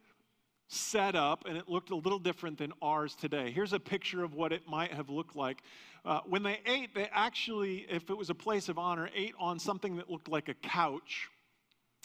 setup, 0.68 1.46
and 1.48 1.58
it 1.58 1.70
looked 1.70 1.92
a 1.92 1.96
little 1.96 2.20
different 2.20 2.58
than 2.58 2.74
ours 2.82 3.16
today. 3.16 3.52
Here's 3.52 3.74
a 3.74 3.80
picture 3.80 4.24
of 4.24 4.34
what 4.34 4.52
it 4.52 4.68
might 4.68 4.92
have 4.92 5.10
looked 5.10 5.36
like. 5.36 5.62
Uh, 6.04 6.22
when 6.26 6.44
they 6.44 6.60
ate, 6.66 6.94
they 6.96 7.10
actually, 7.14 7.86
if 7.90 8.10
it 8.10 8.18
was 8.18 8.30
a 8.30 8.36
place 8.36 8.70
of 8.70 8.78
honor, 8.78 9.10
ate 9.16 9.36
on 9.40 9.60
something 9.60 9.98
that 9.98 10.10
looked 10.10 10.28
like 10.28 10.50
a 10.50 10.54
couch. 10.56 11.30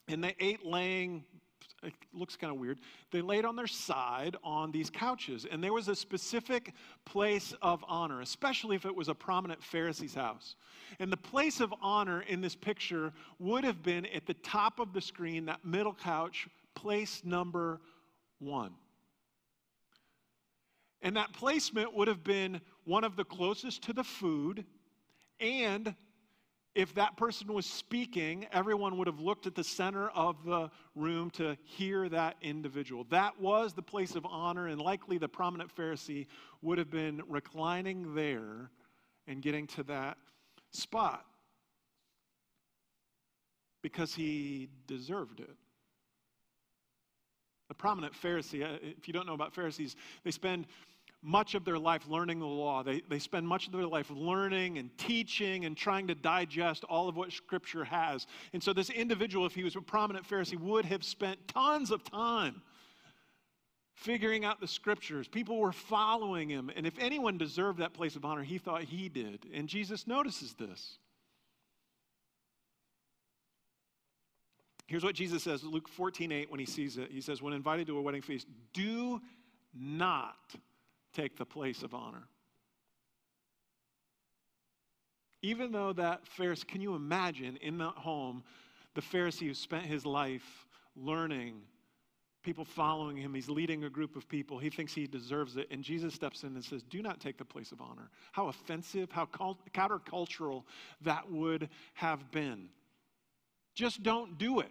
And 0.07 0.23
they 0.23 0.35
ate 0.39 0.65
laying 0.65 1.25
it 1.83 1.93
looks 2.13 2.37
kind 2.37 2.53
of 2.53 2.59
weird. 2.59 2.79
They 3.11 3.21
laid 3.21 3.45
on 3.45 3.55
their 3.55 3.67
side 3.67 4.37
on 4.43 4.73
these 4.73 4.91
couches, 4.91 5.47
and 5.51 5.63
there 5.63 5.73
was 5.73 5.89
a 5.89 5.95
specific 5.95 6.73
place 7.05 7.55
of 7.63 7.85
honor, 7.87 8.21
especially 8.21 8.77
if 8.77 8.85
it 8.85 8.95
was 8.95 9.09
a 9.09 9.15
prominent 9.15 9.63
Pharisee's 9.63 10.15
house. 10.15 10.57
And 10.99 11.13
the 11.13 11.17
place 11.17 11.61
of 11.61 11.73
honor 11.81 12.23
in 12.23 12.41
this 12.41 12.57
picture 12.57 13.13
would 13.39 13.65
have 13.65 13.83
been 13.83 14.07
at 14.07 14.27
the 14.27 14.35
top 14.35 14.81
of 14.81 14.93
the 14.93 15.01
screen, 15.01 15.47
that 15.47 15.65
middle 15.65 15.95
couch, 15.95 16.49
place 16.75 17.23
number 17.25 17.81
one. 18.41 18.73
And 21.01 21.17
that 21.17 21.33
placement 21.33 21.95
would 21.95 22.09
have 22.09 22.25
been 22.25 22.61
one 22.85 23.05
of 23.05 23.15
the 23.15 23.25
closest 23.25 23.83
to 23.85 23.93
the 23.93 24.03
food 24.03 24.65
and 25.39 25.95
if 26.79 26.95
that 26.95 27.17
person 27.17 27.53
was 27.53 27.67
speaking, 27.67 28.47
everyone 28.53 28.97
would 28.99 29.09
have 29.09 29.19
looked 29.19 29.49
at 29.49 29.57
the 29.57 29.65
center 29.65 30.11
of 30.11 30.45
the 30.45 30.71
room 30.95 31.29
to 31.29 31.57
hear 31.65 32.09
that 32.09 32.37
individual. 32.41 33.05
That 33.11 33.41
was 33.41 33.73
the 33.73 33.83
place 33.83 34.15
of 34.15 34.25
honor, 34.25 34.69
and 34.69 34.81
likely 34.81 35.19
the 35.19 35.29
prominent 35.29 35.75
Pharisee 35.75 36.29
would 36.63 36.79
have 36.79 36.89
been 36.89 37.21
reclining 37.29 38.15
there 38.15 38.71
and 39.27 39.43
getting 39.43 39.67
to 39.67 39.83
that 39.83 40.19
spot 40.71 41.27
because 43.83 44.15
he 44.15 44.69
deserved 44.87 45.41
it. 45.41 45.57
The 47.67 47.75
prominent 47.75 48.15
Pharisee, 48.15 48.63
uh, 48.63 48.79
if 48.83 49.09
you 49.09 49.13
don't 49.13 49.27
know 49.27 49.35
about 49.35 49.53
Pharisees, 49.53 49.97
they 50.23 50.31
spend 50.31 50.67
much 51.23 51.55
of 51.55 51.65
their 51.65 51.79
life 51.79 52.07
learning 52.09 52.39
the 52.39 52.47
law. 52.47 52.83
They, 52.83 53.03
they 53.09 53.19
spend 53.19 53.47
much 53.47 53.67
of 53.67 53.73
their 53.73 53.87
life 53.87 54.11
learning 54.11 54.79
and 54.79 54.97
teaching 54.99 55.65
and 55.65 55.77
trying 55.77 56.07
to 56.09 56.15
digest 56.15 56.85
all 56.85 57.09
of 57.09 57.17
what 57.17 57.33
Scripture 57.33 57.85
has. 57.85 58.27
And 58.53 58.63
so, 58.63 58.73
this 58.73 58.91
individual, 58.91 59.45
if 59.47 59.55
he 59.55 59.65
was 59.65 59.75
a 59.77 59.81
prominent 59.81 60.29
Pharisee, 60.29 60.59
would 60.59 60.85
have 60.85 61.03
spent 61.03 61.49
tons 61.49 61.91
of 61.91 62.05
time 62.05 62.63
figuring 63.95 64.45
out 64.45 64.61
the 64.61 64.69
Scriptures. 64.69 65.27
People 65.27 65.59
were 65.59 65.73
following 65.73 66.49
him. 66.49 66.71
And 66.77 66.87
if 66.87 66.95
anyone 67.01 67.37
deserved 67.37 67.81
that 67.81 67.95
place 67.95 68.15
of 68.15 68.25
honor, 68.25 68.45
he 68.45 68.59
thought 68.59 68.85
he 68.85 69.09
did. 69.09 69.47
And 69.53 69.69
Jesus 69.69 70.07
notices 70.07 70.55
this. 70.55 70.99
Here's 74.87 75.05
what 75.05 75.15
Jesus 75.15 75.43
says, 75.43 75.65
Luke 75.65 75.89
14, 75.89 76.33
8, 76.33 76.51
when 76.51 76.61
he 76.61 76.65
sees 76.65 76.97
it. 76.97 77.11
He 77.11 77.21
says, 77.21 77.43
When 77.43 77.53
invited 77.53 77.89
to 77.89 77.99
a 77.99 78.01
wedding 78.01 78.23
feast, 78.23 78.47
do 78.73 79.21
not 79.75 80.37
take 81.19 81.37
the 81.37 81.45
place 81.45 81.83
of 81.83 81.95
honor. 81.95 82.29
Even 85.43 85.73
though 85.73 85.93
that 85.93 86.23
Pharisee, 86.39 86.67
can 86.67 86.81
you 86.81 86.95
imagine 86.95 87.57
in 87.61 87.79
that 87.79 87.95
home 87.95 88.43
the 88.95 89.01
Pharisee 89.01 89.47
who 89.47 89.55
spent 89.55 89.85
his 89.85 90.05
life 90.05 90.67
learning, 90.97 91.61
people 92.43 92.65
following 92.65 93.17
him, 93.17 93.35
he's 93.35 93.49
leading 93.49 93.85
a 93.85 93.91
group 93.91 94.17
of 94.17 94.29
people, 94.29 94.59
he 94.59 94.71
thinks 94.71 94.93
he 94.93 95.07
deserves 95.07 95.57
it, 95.57 95.69
and 95.71 95.83
Jesus 95.83 96.15
steps 96.15 96.43
in 96.43 96.55
and 96.55 96.65
says, 96.65 96.83
Do 96.83 97.03
not 97.03 97.21
take 97.21 97.39
the 97.39 97.45
place 97.45 97.73
of 97.73 97.81
honor. 97.81 98.11
How 98.33 98.49
offensive, 98.49 99.11
how 99.13 99.27
countercultural 99.27 100.65
that 101.03 101.31
would 101.31 101.69
have 101.95 102.31
been. 102.31 102.69
Just 103.75 104.03
don't 104.03 104.39
do 104.39 104.61
it. 104.61 104.71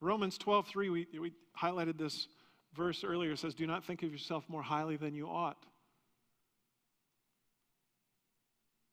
Romans 0.00 0.38
12, 0.38 0.66
3, 0.66 0.90
we, 0.90 1.06
we 1.20 1.32
highlighted 1.60 1.98
this 1.98 2.28
verse 2.78 3.04
earlier 3.04 3.36
says, 3.36 3.54
Do 3.54 3.66
not 3.66 3.84
think 3.84 4.02
of 4.02 4.10
yourself 4.10 4.44
more 4.48 4.62
highly 4.62 4.96
than 4.96 5.14
you 5.14 5.26
ought. 5.26 5.66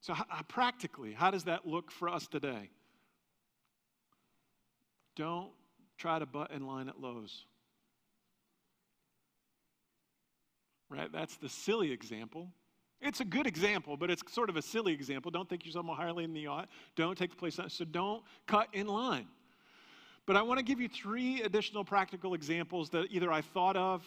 So, 0.02 0.14
how, 0.14 0.26
uh, 0.30 0.44
practically, 0.48 1.14
how 1.14 1.32
does 1.32 1.46
that 1.46 1.66
look 1.66 1.92
for 1.92 2.10
us 2.10 2.28
today? 2.28 2.70
Don't 5.16 5.52
try 5.98 6.20
to 6.20 6.26
butt 6.26 6.52
in 6.52 6.68
line 6.68 6.90
at 6.90 7.00
Lowe's. 7.00 7.46
Right? 10.90 11.12
That's 11.12 11.38
the 11.38 11.50
silly 11.50 11.92
example. 11.92 12.50
It's 13.02 13.20
a 13.20 13.26
good 13.26 13.48
example, 13.48 13.98
but 13.98 14.10
it's 14.12 14.22
sort 14.32 14.50
of 14.50 14.58
a 14.58 14.62
silly 14.62 14.94
example. 14.94 15.32
Don't 15.32 15.50
think 15.50 15.66
yourself 15.66 15.86
more 15.86 15.96
highly 15.96 16.26
than 16.26 16.36
you 16.36 16.50
ought. 16.50 16.70
Don't 16.96 17.18
take 17.18 17.32
the 17.32 17.36
place. 17.36 17.60
So 17.68 17.86
don't 17.86 18.24
cut 18.48 18.68
in 18.74 18.88
line. 18.88 19.28
But 20.26 20.36
I 20.36 20.42
want 20.42 20.58
to 20.58 20.66
give 20.66 20.80
you 20.80 20.88
three 20.88 21.42
additional 21.44 21.84
practical 21.84 22.34
examples 22.34 22.90
that 22.92 23.08
either 23.12 23.32
I 23.32 23.42
thought 23.42 23.78
of 23.78 24.04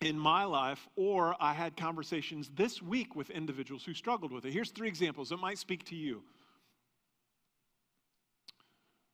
in 0.00 0.18
my 0.18 0.44
life 0.44 0.86
or 0.96 1.34
I 1.40 1.52
had 1.52 1.76
conversations 1.76 2.50
this 2.54 2.80
week 2.80 3.16
with 3.16 3.30
individuals 3.30 3.84
who 3.84 3.94
struggled 3.94 4.32
with 4.32 4.44
it. 4.44 4.52
Here's 4.52 4.70
three 4.70 4.88
examples 4.88 5.30
that 5.30 5.38
might 5.38 5.58
speak 5.58 5.84
to 5.86 5.96
you. 5.96 6.22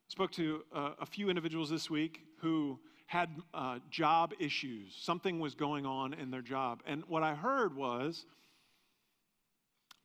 Spoke 0.09 0.33
to 0.33 0.65
uh, 0.75 0.91
a 1.01 1.07
few 1.07 1.29
individuals 1.31 1.71
this 1.71 1.89
week 1.89 2.23
who 2.39 2.79
had 3.07 3.31
uh, 3.55 3.79
job 3.91 4.33
issues. 4.39 4.97
Something 5.01 5.41
was 5.41 5.55
going 5.55 5.87
on 5.87 6.15
in 6.15 6.31
their 6.31 6.43
job. 6.43 6.83
And 6.87 7.05
what 7.07 7.23
I 7.23 7.35
heard 7.35 7.75
was, 7.75 8.27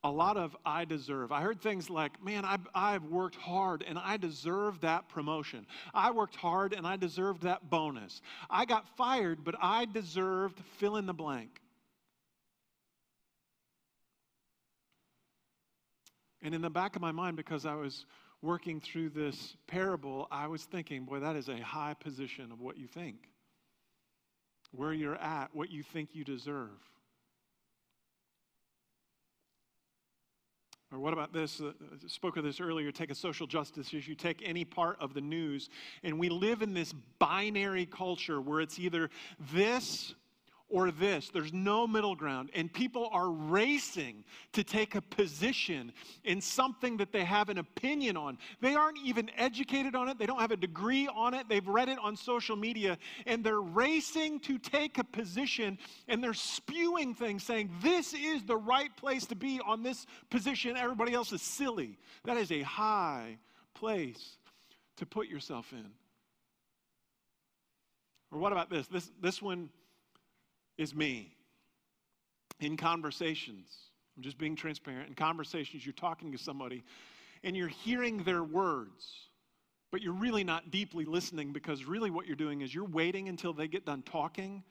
a 0.06 0.10
lot 0.10 0.36
of 0.36 0.56
I 0.64 0.84
deserve. 0.84 1.32
I 1.32 1.40
heard 1.42 1.60
things 1.60 1.90
like, 1.90 2.22
man, 2.24 2.44
I've, 2.44 2.66
I've 2.74 3.02
worked 3.04 3.34
hard 3.34 3.84
and 3.86 3.98
I 3.98 4.16
deserve 4.16 4.80
that 4.82 5.08
promotion. 5.08 5.66
I 5.92 6.12
worked 6.12 6.36
hard 6.36 6.72
and 6.72 6.86
I 6.86 6.96
deserved 6.96 7.42
that 7.42 7.70
bonus. 7.70 8.22
I 8.48 8.66
got 8.66 8.86
fired, 8.96 9.42
but 9.42 9.56
I 9.60 9.84
deserved 9.84 10.60
fill 10.78 10.96
in 10.96 11.06
the 11.06 11.12
blank. 11.12 11.60
And 16.40 16.54
in 16.54 16.62
the 16.62 16.70
back 16.70 16.94
of 16.94 17.02
my 17.02 17.10
mind, 17.10 17.36
because 17.36 17.66
I 17.66 17.74
was 17.74 18.06
working 18.42 18.80
through 18.80 19.10
this 19.10 19.56
parable, 19.66 20.28
I 20.30 20.46
was 20.46 20.62
thinking, 20.62 21.04
boy, 21.04 21.18
that 21.18 21.34
is 21.34 21.48
a 21.48 21.58
high 21.58 21.94
position 21.94 22.52
of 22.52 22.60
what 22.60 22.76
you 22.76 22.86
think, 22.86 23.28
where 24.70 24.92
you're 24.92 25.16
at, 25.16 25.48
what 25.52 25.72
you 25.72 25.82
think 25.82 26.10
you 26.12 26.22
deserve. 26.22 26.78
Or 30.92 31.00
what 31.00 31.12
about 31.12 31.32
this? 31.32 31.60
Uh, 31.60 31.72
I 31.92 32.06
spoke 32.06 32.36
of 32.36 32.44
this 32.44 32.60
earlier. 32.60 32.92
Take 32.92 33.10
a 33.10 33.14
social 33.14 33.46
justice 33.46 33.92
issue, 33.92 34.14
take 34.14 34.42
any 34.44 34.64
part 34.64 34.96
of 35.00 35.14
the 35.14 35.20
news, 35.20 35.68
and 36.04 36.18
we 36.18 36.28
live 36.28 36.62
in 36.62 36.74
this 36.74 36.94
binary 37.18 37.86
culture 37.86 38.40
where 38.40 38.60
it's 38.60 38.78
either 38.78 39.10
this 39.52 40.14
or 40.68 40.90
this. 40.90 41.30
There's 41.32 41.52
no 41.52 41.86
middle 41.86 42.16
ground. 42.16 42.50
And 42.54 42.72
people 42.72 43.08
are 43.12 43.30
racing 43.30 44.24
to 44.52 44.64
take 44.64 44.94
a 44.94 45.00
position 45.00 45.92
in 46.24 46.40
something 46.40 46.96
that 46.96 47.12
they 47.12 47.24
have 47.24 47.48
an 47.48 47.58
opinion 47.58 48.16
on. 48.16 48.38
They 48.60 48.74
aren't 48.74 48.98
even 49.04 49.30
educated 49.36 49.94
on 49.94 50.08
it, 50.08 50.18
they 50.18 50.26
don't 50.26 50.40
have 50.40 50.50
a 50.50 50.56
degree 50.56 51.08
on 51.08 51.34
it. 51.34 51.48
They've 51.48 51.66
read 51.66 51.88
it 51.88 51.98
on 51.98 52.16
social 52.16 52.56
media, 52.56 52.98
and 53.26 53.44
they're 53.44 53.60
racing 53.60 54.40
to 54.40 54.58
take 54.58 54.98
a 54.98 55.04
position 55.04 55.78
and 56.08 56.22
they're 56.22 56.34
spewing 56.34 57.14
things 57.14 57.44
saying, 57.44 57.70
This 57.82 58.12
is 58.12 58.42
the 58.44 58.56
right 58.56 58.94
place 58.96 59.26
to 59.26 59.36
be 59.36 59.60
on 59.64 59.82
this 59.82 60.06
position. 60.30 60.76
Everybody 60.76 61.14
else 61.14 61.32
is 61.32 61.42
silly. 61.42 61.98
That 62.24 62.36
is 62.36 62.50
a 62.50 62.62
high 62.62 63.38
place 63.74 64.36
to 64.96 65.06
put 65.06 65.28
yourself 65.28 65.72
in. 65.72 65.86
Or 68.32 68.38
what 68.38 68.52
about 68.52 68.70
this? 68.70 68.86
This, 68.88 69.10
this 69.20 69.40
one 69.40 69.68
is 70.78 70.94
me. 70.94 71.32
In 72.60 72.76
conversations, 72.76 73.68
I'm 74.16 74.22
just 74.22 74.38
being 74.38 74.56
transparent. 74.56 75.08
In 75.08 75.14
conversations, 75.14 75.84
you're 75.84 75.92
talking 75.92 76.32
to 76.32 76.38
somebody 76.38 76.84
and 77.44 77.56
you're 77.56 77.68
hearing 77.68 78.22
their 78.24 78.42
words, 78.42 79.28
but 79.92 80.00
you're 80.00 80.14
really 80.14 80.44
not 80.44 80.70
deeply 80.70 81.04
listening 81.04 81.52
because 81.52 81.84
really 81.84 82.10
what 82.10 82.26
you're 82.26 82.36
doing 82.36 82.62
is 82.62 82.74
you're 82.74 82.84
waiting 82.84 83.28
until 83.28 83.52
they 83.52 83.68
get 83.68 83.84
done 83.84 84.02
talking 84.02 84.62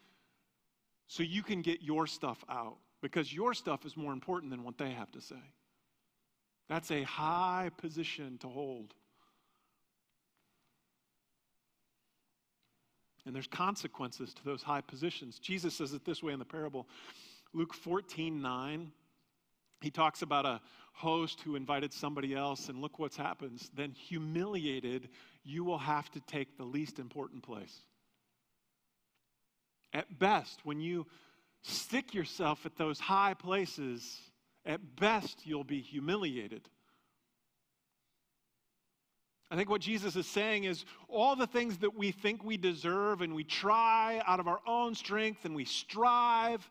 so 1.07 1.21
you 1.21 1.43
can 1.43 1.61
get 1.61 1.81
your 1.81 2.07
stuff 2.07 2.43
out 2.49 2.77
because 3.01 3.31
your 3.31 3.53
stuff 3.53 3.85
is 3.85 3.95
more 3.95 4.13
important 4.13 4.51
than 4.51 4.63
what 4.63 4.77
they 4.77 4.89
have 4.91 5.11
to 5.11 5.21
say. 5.21 5.35
That's 6.67 6.89
a 6.89 7.03
high 7.03 7.69
position 7.77 8.39
to 8.39 8.47
hold. 8.47 8.95
And 13.25 13.35
there's 13.35 13.47
consequences 13.47 14.33
to 14.35 14.43
those 14.43 14.61
high 14.61 14.81
positions. 14.81 15.39
Jesus 15.39 15.73
says 15.73 15.93
it 15.93 16.05
this 16.05 16.21
way 16.21 16.33
in 16.33 16.39
the 16.39 16.45
parable 16.45 16.87
Luke 17.53 17.73
14 17.73 18.41
9. 18.41 18.91
He 19.81 19.91
talks 19.91 20.21
about 20.21 20.45
a 20.45 20.61
host 20.93 21.41
who 21.41 21.55
invited 21.55 21.93
somebody 21.93 22.33
else, 22.33 22.69
and 22.69 22.81
look 22.81 22.99
what 22.99 23.15
happens. 23.15 23.69
Then, 23.75 23.91
humiliated, 23.91 25.09
you 25.43 25.63
will 25.63 25.77
have 25.77 26.09
to 26.11 26.19
take 26.21 26.57
the 26.57 26.63
least 26.63 26.99
important 26.99 27.43
place. 27.43 27.81
At 29.93 30.17
best, 30.17 30.61
when 30.63 30.79
you 30.79 31.05
stick 31.61 32.13
yourself 32.13 32.65
at 32.65 32.77
those 32.77 32.99
high 32.99 33.33
places, 33.33 34.19
at 34.65 34.95
best, 34.95 35.45
you'll 35.45 35.63
be 35.63 35.81
humiliated. 35.81 36.67
I 39.51 39.55
think 39.55 39.69
what 39.69 39.81
Jesus 39.81 40.15
is 40.15 40.25
saying 40.25 40.63
is 40.63 40.85
all 41.07 41.35
the 41.35 41.47
things 41.47 41.77
that 41.77 41.95
we 41.95 42.11
think 42.11 42.43
we 42.43 42.57
deserve 42.57 43.21
and 43.21 43.35
we 43.35 43.43
try 43.43 44.21
out 44.25 44.39
of 44.39 44.47
our 44.47 44.59
own 44.65 44.95
strength 44.95 45.45
and 45.45 45.55
we 45.55 45.65
strive, 45.65 46.67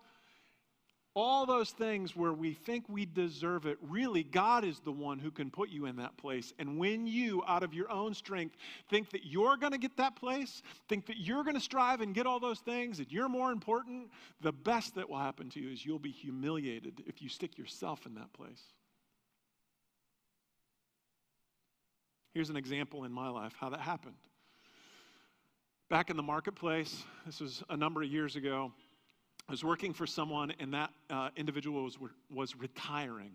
all 1.15 1.47
those 1.47 1.71
things 1.71 2.17
where 2.17 2.33
we 2.33 2.53
think 2.53 2.89
we 2.89 3.07
deserve 3.07 3.67
it, 3.67 3.79
really, 3.81 4.25
God 4.25 4.65
is 4.65 4.81
the 4.81 4.91
one 4.91 5.21
who 5.21 5.31
can 5.31 5.49
put 5.49 5.69
you 5.69 5.87
in 5.87 5.95
that 5.97 6.17
place. 6.17 6.53
And 6.59 6.77
when 6.77 7.07
you, 7.07 7.45
out 7.47 7.63
of 7.63 7.73
your 7.73 7.91
own 7.93 8.15
strength, 8.15 8.57
think 8.91 9.11
that 9.11 9.25
you're 9.25 9.57
going 9.57 9.71
to 9.71 9.79
get 9.79 9.97
that 9.99 10.17
place, 10.17 10.61
think 10.89 11.07
that 11.07 11.19
you're 11.19 11.45
going 11.45 11.55
to 11.55 11.61
strive 11.61 12.01
and 12.01 12.13
get 12.13 12.27
all 12.27 12.41
those 12.41 12.59
things, 12.59 12.99
that 12.99 13.13
you're 13.13 13.29
more 13.29 13.53
important, 13.53 14.11
the 14.41 14.53
best 14.53 14.97
that 14.97 15.09
will 15.09 15.21
happen 15.21 15.49
to 15.51 15.61
you 15.61 15.71
is 15.71 15.87
you'll 15.87 16.01
be 16.01 16.11
humiliated 16.11 17.05
if 17.07 17.23
you 17.23 17.29
stick 17.29 17.57
yourself 17.57 18.07
in 18.07 18.17
that 18.17 18.33
place. 18.33 18.73
Here's 22.35 22.51
an 22.51 22.57
example 22.57 23.05
in 23.05 23.13
my 23.13 23.29
life 23.29 23.55
how 23.59 23.69
that 23.71 23.81
happened. 23.81 24.17
Back 25.89 26.11
in 26.11 26.17
the 26.17 26.23
marketplace, 26.23 27.05
this 27.25 27.41
was 27.41 27.63
a 27.71 27.77
number 27.77 28.03
of 28.03 28.09
years 28.09 28.35
ago, 28.35 28.73
I 29.49 29.53
was 29.53 29.63
working 29.63 29.93
for 29.93 30.07
someone, 30.07 30.53
and 30.59 30.75
that 30.75 30.91
uh, 31.11 31.29
individual 31.37 31.85
was, 31.85 31.97
was 32.33 32.57
retiring. 32.57 33.33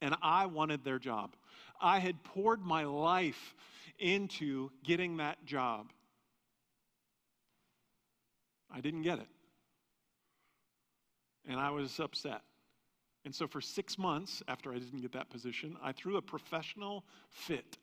And 0.00 0.14
I 0.22 0.46
wanted 0.46 0.84
their 0.84 0.98
job. 1.00 1.34
I 1.80 1.98
had 1.98 2.22
poured 2.22 2.60
my 2.60 2.84
life 2.84 3.54
into 3.98 4.70
getting 4.84 5.16
that 5.16 5.44
job. 5.44 5.90
I 8.70 8.80
didn't 8.80 9.02
get 9.02 9.18
it. 9.18 9.28
And 11.48 11.58
I 11.58 11.70
was 11.70 11.98
upset. 11.98 12.42
And 13.24 13.34
so, 13.34 13.46
for 13.46 13.60
six 13.60 13.96
months 13.96 14.42
after 14.48 14.70
I 14.70 14.78
didn't 14.78 15.00
get 15.00 15.12
that 15.12 15.30
position, 15.30 15.76
I 15.82 15.92
threw 15.92 16.16
a 16.16 16.22
professional 16.22 17.04
fit. 17.30 17.78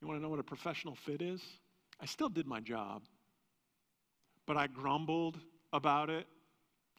You 0.00 0.08
want 0.08 0.18
to 0.18 0.22
know 0.22 0.28
what 0.28 0.40
a 0.40 0.44
professional 0.44 0.96
fit 0.96 1.22
is? 1.22 1.40
I 2.00 2.06
still 2.06 2.28
did 2.28 2.46
my 2.46 2.60
job, 2.60 3.02
but 4.46 4.56
I 4.56 4.66
grumbled 4.66 5.38
about 5.72 6.10
it. 6.10 6.26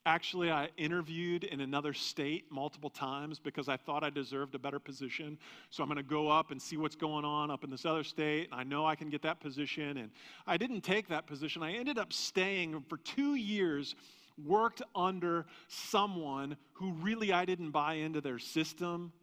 Actually, 0.07 0.51
I 0.51 0.69
interviewed 0.77 1.43
in 1.43 1.61
another 1.61 1.91
state 1.91 2.45
multiple 2.51 2.91
times 2.91 3.39
because 3.39 3.67
I 3.67 3.75
thought 3.75 4.03
I 4.03 4.11
deserved 4.11 4.53
a 4.55 4.59
better 4.59 4.79
position. 4.79 5.37
So 5.71 5.81
I'm 5.81 5.89
going 5.89 5.97
to 5.97 6.03
go 6.03 6.29
up 6.29 6.51
and 6.51 6.61
see 6.61 6.77
what's 6.77 6.95
going 6.95 7.25
on 7.25 7.49
up 7.49 7.63
in 7.63 7.71
this 7.71 7.85
other 7.85 8.03
state. 8.03 8.49
I 8.51 8.63
know 8.63 8.85
I 8.85 8.95
can 8.95 9.09
get 9.09 9.23
that 9.23 9.39
position. 9.39 9.97
And 9.97 10.11
I 10.45 10.57
didn't 10.57 10.81
take 10.81 11.07
that 11.09 11.25
position. 11.25 11.63
I 11.63 11.73
ended 11.73 11.97
up 11.97 12.13
staying 12.13 12.83
for 12.87 12.97
two 12.97 13.33
years 13.33 13.95
worked 14.43 14.81
under 14.93 15.45
someone 15.67 16.57
who 16.73 16.91
really 16.93 17.31
I 17.31 17.45
didn't 17.45 17.71
buy 17.71 17.95
into 17.95 18.21
their 18.21 18.39
system. 18.39 19.13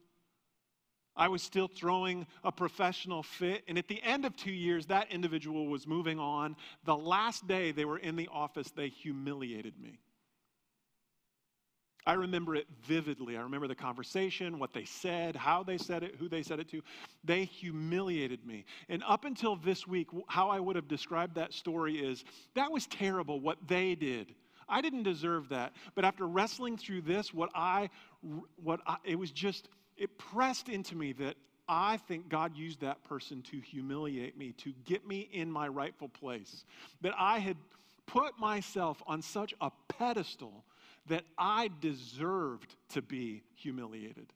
I 1.15 1.29
was 1.29 1.43
still 1.43 1.69
throwing 1.69 2.27
a 2.43 2.51
professional 2.51 3.23
fit. 3.23 3.65
And 3.69 3.77
at 3.77 3.89
the 3.89 4.03
end 4.03 4.25
of 4.25 4.37
two 4.37 4.53
years, 4.53 4.87
that 4.87 5.11
individual 5.11 5.67
was 5.67 5.87
moving 5.87 6.19
on. 6.19 6.57
The 6.85 6.97
last 6.97 7.47
day 7.47 7.73
they 7.73 7.85
were 7.85 7.99
in 7.99 8.17
the 8.17 8.29
office, 8.33 8.71
they 8.71 8.89
humiliated 8.89 9.79
me. 9.79 9.99
I 12.05 12.15
remember 12.15 12.57
it 12.57 12.67
vividly. 12.83 13.37
I 13.37 13.43
remember 13.43 13.69
the 13.69 13.77
conversation, 13.77 14.59
what 14.59 14.73
they 14.73 14.85
said, 14.85 15.37
how 15.37 15.63
they 15.63 15.79
said 15.79 16.03
it, 16.03 16.17
who 16.19 16.29
they 16.29 16.43
said 16.43 16.59
it 16.59 16.69
to. 16.71 16.83
They 17.23 17.45
humiliated 17.45 18.45
me. 18.45 18.65
And 18.89 19.05
up 19.07 19.25
until 19.25 19.55
this 19.55 19.87
week, 19.87 20.09
how 20.27 20.49
I 20.49 20.59
would 20.59 20.75
have 20.75 20.89
described 20.89 21.37
that 21.37 21.53
story 21.53 21.99
is 21.99 22.25
that 22.55 22.73
was 22.73 22.87
terrible 22.89 23.39
what 23.39 23.69
they 23.69 23.95
did. 23.95 24.35
I 24.73 24.81
didn't 24.81 25.03
deserve 25.03 25.51
that. 25.51 25.75
But 25.95 26.07
after 26.07 26.27
wrestling 26.27 26.79
through 26.79 27.03
this, 27.03 27.33
what 27.35 27.51
I, 27.55 27.91
what 28.57 28.81
I, 28.87 28.97
it 29.05 29.17
was 29.17 29.31
just, 29.31 29.69
it 29.99 30.19
pressed 30.19 30.71
into 30.71 30.97
me 30.97 31.13
that 31.13 31.37
I 31.69 31.99
think 31.99 32.31
God 32.31 32.57
used 32.57 32.81
that 32.81 33.05
person 33.05 33.43
to 33.43 33.61
humiliate 33.61 34.37
me, 34.37 34.53
to 34.59 34.73
get 34.85 35.07
me 35.07 35.29
in 35.33 35.53
my 35.53 35.69
rightful 35.69 36.09
place. 36.09 36.65
That 37.03 37.13
I 37.19 37.39
had 37.39 37.59
put 38.07 38.39
myself 38.39 39.03
on 39.07 39.21
such 39.21 39.55
a 39.61 39.71
pedestal 39.89 40.65
that 41.07 41.25
I 41.37 41.69
deserved 41.81 42.75
to 42.91 43.03
be 43.03 43.43
humiliated. 43.55 44.33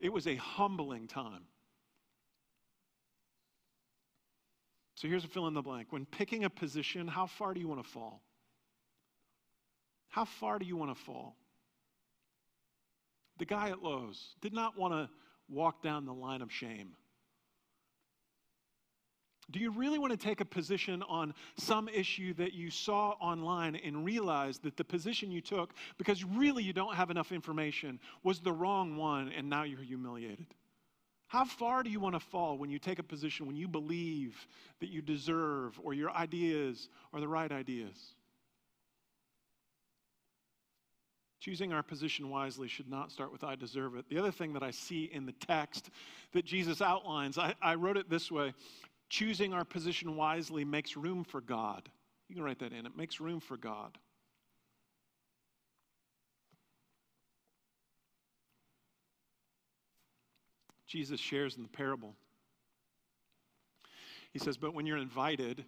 It 0.00 0.12
was 0.12 0.26
a 0.26 0.34
humbling 0.34 1.06
time. 1.06 1.44
So 4.96 5.06
here's 5.06 5.24
a 5.24 5.28
fill 5.28 5.46
in 5.46 5.54
the 5.54 5.62
blank. 5.62 5.88
When 5.90 6.04
picking 6.06 6.44
a 6.44 6.50
position, 6.50 7.06
how 7.06 7.26
far 7.26 7.54
do 7.54 7.60
you 7.60 7.68
want 7.68 7.82
to 7.82 7.88
fall? 7.88 8.22
How 10.14 10.24
far 10.24 10.60
do 10.60 10.64
you 10.64 10.76
want 10.76 10.96
to 10.96 11.02
fall? 11.02 11.34
The 13.40 13.44
guy 13.44 13.70
at 13.70 13.82
Lowe's 13.82 14.36
did 14.40 14.52
not 14.52 14.78
want 14.78 14.94
to 14.94 15.10
walk 15.48 15.82
down 15.82 16.06
the 16.06 16.14
line 16.14 16.40
of 16.40 16.52
shame. 16.52 16.90
Do 19.50 19.58
you 19.58 19.72
really 19.72 19.98
want 19.98 20.12
to 20.12 20.16
take 20.16 20.40
a 20.40 20.44
position 20.44 21.02
on 21.08 21.34
some 21.56 21.88
issue 21.88 22.32
that 22.34 22.52
you 22.52 22.70
saw 22.70 23.16
online 23.20 23.74
and 23.74 24.04
realize 24.04 24.58
that 24.58 24.76
the 24.76 24.84
position 24.84 25.32
you 25.32 25.40
took, 25.40 25.74
because 25.98 26.22
really 26.22 26.62
you 26.62 26.72
don't 26.72 26.94
have 26.94 27.10
enough 27.10 27.32
information, 27.32 27.98
was 28.22 28.38
the 28.38 28.52
wrong 28.52 28.96
one 28.96 29.32
and 29.36 29.50
now 29.50 29.64
you're 29.64 29.82
humiliated? 29.82 30.46
How 31.26 31.44
far 31.44 31.82
do 31.82 31.90
you 31.90 31.98
want 31.98 32.14
to 32.14 32.20
fall 32.20 32.56
when 32.56 32.70
you 32.70 32.78
take 32.78 33.00
a 33.00 33.02
position 33.02 33.48
when 33.48 33.56
you 33.56 33.66
believe 33.66 34.46
that 34.78 34.90
you 34.90 35.02
deserve 35.02 35.80
or 35.82 35.92
your 35.92 36.12
ideas 36.12 36.88
are 37.12 37.18
the 37.18 37.26
right 37.26 37.50
ideas? 37.50 38.14
Choosing 41.44 41.74
our 41.74 41.82
position 41.82 42.30
wisely 42.30 42.68
should 42.68 42.88
not 42.88 43.12
start 43.12 43.30
with 43.30 43.44
I 43.44 43.54
deserve 43.54 43.96
it. 43.96 44.08
The 44.08 44.16
other 44.16 44.30
thing 44.30 44.54
that 44.54 44.62
I 44.62 44.70
see 44.70 45.10
in 45.12 45.26
the 45.26 45.32
text 45.32 45.90
that 46.32 46.46
Jesus 46.46 46.80
outlines, 46.80 47.36
I, 47.36 47.54
I 47.60 47.74
wrote 47.74 47.98
it 47.98 48.08
this 48.08 48.32
way 48.32 48.54
choosing 49.10 49.52
our 49.52 49.66
position 49.66 50.16
wisely 50.16 50.64
makes 50.64 50.96
room 50.96 51.22
for 51.22 51.42
God. 51.42 51.90
You 52.30 52.34
can 52.34 52.42
write 52.42 52.60
that 52.60 52.72
in. 52.72 52.86
It 52.86 52.96
makes 52.96 53.20
room 53.20 53.40
for 53.40 53.58
God. 53.58 53.98
Jesus 60.86 61.20
shares 61.20 61.58
in 61.58 61.62
the 61.62 61.68
parable. 61.68 62.14
He 64.32 64.38
says, 64.38 64.56
But 64.56 64.72
when 64.72 64.86
you're 64.86 64.96
invited, 64.96 65.62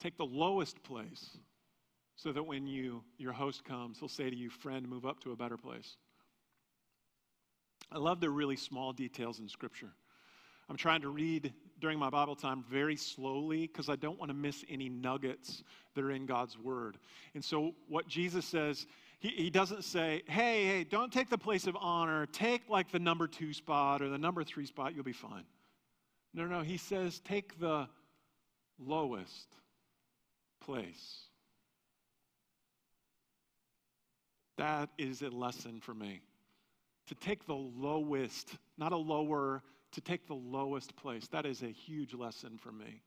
take 0.00 0.16
the 0.16 0.26
lowest 0.26 0.82
place 0.82 1.38
so 2.16 2.32
that 2.32 2.42
when 2.42 2.66
you, 2.66 3.02
your 3.18 3.32
host 3.32 3.64
comes, 3.64 3.98
he'll 3.98 4.08
say 4.08 4.30
to 4.30 4.36
you, 4.36 4.50
Friend, 4.50 4.88
move 4.88 5.04
up 5.04 5.20
to 5.20 5.32
a 5.32 5.36
better 5.36 5.56
place. 5.56 5.96
I 7.92 7.98
love 7.98 8.20
the 8.20 8.30
really 8.30 8.56
small 8.56 8.92
details 8.92 9.40
in 9.40 9.48
Scripture. 9.48 9.92
I'm 10.68 10.76
trying 10.76 11.02
to 11.02 11.10
read 11.10 11.52
during 11.80 11.98
my 11.98 12.08
Bible 12.08 12.34
time 12.34 12.64
very 12.70 12.96
slowly 12.96 13.66
because 13.66 13.88
I 13.88 13.96
don't 13.96 14.18
want 14.18 14.30
to 14.30 14.34
miss 14.34 14.64
any 14.70 14.88
nuggets 14.88 15.62
that 15.94 16.02
are 16.02 16.10
in 16.10 16.24
God's 16.24 16.58
Word. 16.58 16.96
And 17.34 17.44
so, 17.44 17.74
what 17.88 18.08
Jesus 18.08 18.46
says, 18.46 18.86
he, 19.18 19.28
he 19.28 19.50
doesn't 19.50 19.84
say, 19.84 20.22
hey, 20.26 20.64
hey, 20.64 20.84
don't 20.84 21.12
take 21.12 21.28
the 21.28 21.38
place 21.38 21.66
of 21.66 21.76
honor. 21.78 22.26
Take 22.26 22.68
like 22.68 22.90
the 22.90 22.98
number 22.98 23.26
two 23.26 23.52
spot 23.52 24.00
or 24.00 24.08
the 24.08 24.18
number 24.18 24.42
three 24.44 24.66
spot, 24.66 24.94
you'll 24.94 25.04
be 25.04 25.12
fine. 25.12 25.44
No, 26.32 26.46
no, 26.46 26.62
he 26.62 26.78
says, 26.78 27.20
take 27.20 27.60
the 27.60 27.86
lowest 28.78 29.48
place. 30.60 31.26
That 34.56 34.90
is 34.98 35.22
a 35.22 35.30
lesson 35.30 35.80
for 35.80 35.94
me. 35.94 36.20
To 37.08 37.14
take 37.14 37.46
the 37.46 37.54
lowest, 37.54 38.56
not 38.78 38.92
a 38.92 38.96
lower, 38.96 39.62
to 39.92 40.00
take 40.00 40.26
the 40.26 40.34
lowest 40.34 40.96
place. 40.96 41.28
That 41.28 41.46
is 41.46 41.62
a 41.62 41.68
huge 41.70 42.14
lesson 42.14 42.58
for 42.58 42.72
me. 42.72 43.02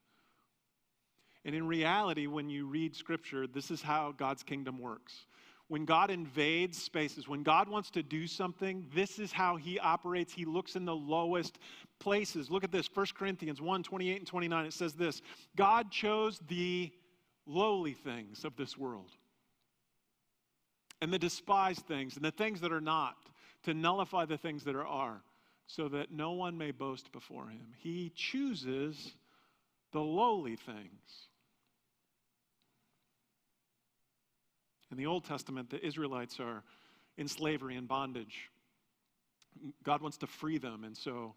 And 1.46 1.56
in 1.56 1.68
reality, 1.68 2.28
when 2.28 2.50
you 2.50 2.66
read 2.66 2.96
scripture, 2.96 3.48
this 3.48 3.72
is 3.72 3.82
how 3.82 4.14
God's 4.18 4.44
kingdom 4.44 4.80
works. 4.80 5.26
When 5.70 5.86
God 5.86 6.12
invades 6.12 6.82
spaces, 6.82 7.28
when 7.28 7.44
God 7.44 7.68
wants 7.68 7.90
to 7.92 8.04
do 8.04 8.26
something, 8.26 8.86
this 8.94 9.20
is 9.20 9.34
how 9.34 9.58
he 9.58 9.80
operates. 9.80 10.34
He 10.34 10.46
looks 10.46 10.76
in 10.76 10.86
the 10.86 10.96
lowest 10.96 11.60
places. 12.00 12.50
Look 12.50 12.64
at 12.64 12.72
this 12.72 12.90
1 12.94 13.08
Corinthians 13.18 13.62
1 13.62 13.84
28 13.84 14.18
and 14.18 14.28
29. 14.28 14.66
It 14.66 14.74
says 14.74 14.94
this 14.94 15.22
God 15.56 15.92
chose 15.92 16.40
the 16.48 16.92
lowly 17.46 17.94
things 17.94 18.46
of 18.46 18.56
this 18.56 18.78
world 18.78 19.12
and 21.02 21.12
the 21.12 21.20
despised 21.20 21.86
things 21.86 22.16
and 22.16 22.26
the 22.26 22.32
things 22.32 22.62
that 22.62 22.72
are 22.72 22.82
not 22.82 23.16
to 23.64 23.74
nullify 23.74 24.26
the 24.26 24.38
things 24.38 24.64
that 24.64 24.76
are, 24.76 24.86
are 24.86 25.22
so 25.68 25.90
that 25.90 26.12
no 26.12 26.32
one 26.32 26.58
may 26.58 26.72
boast 26.72 27.12
before 27.12 27.48
him. 27.48 27.74
He 27.78 28.12
chooses 28.16 29.16
the 29.92 30.00
lowly 30.00 30.56
things. 30.56 31.28
In 34.92 34.98
the 34.98 35.06
Old 35.06 35.26
Testament, 35.26 35.70
the 35.70 35.86
Israelites 35.86 36.40
are 36.40 36.64
in 37.18 37.28
slavery 37.28 37.76
and 37.76 37.88
bondage. 37.88 38.50
God 39.84 40.02
wants 40.02 40.18
to 40.18 40.28
free 40.28 40.58
them, 40.58 40.84
and 40.84 40.96
so 40.96 41.34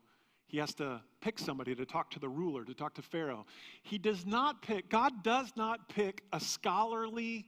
he 0.47 0.59
has 0.59 0.75
to 0.75 1.01
pick 1.21 1.39
somebody 1.39 1.75
to 1.75 1.85
talk 1.85 2.11
to 2.11 2.21
the 2.21 2.29
ruler, 2.29 2.65
to 2.65 2.75
talk 2.75 2.95
to 2.95 3.03
Pharaoh. 3.03 3.47
He 3.83 3.99
does 3.99 4.27
not 4.27 4.63
pick, 4.63 4.89
God 4.89 5.23
does 5.23 5.53
not 5.57 5.89
pick 5.89 6.23
a 6.33 6.39
scholarly, 6.39 7.47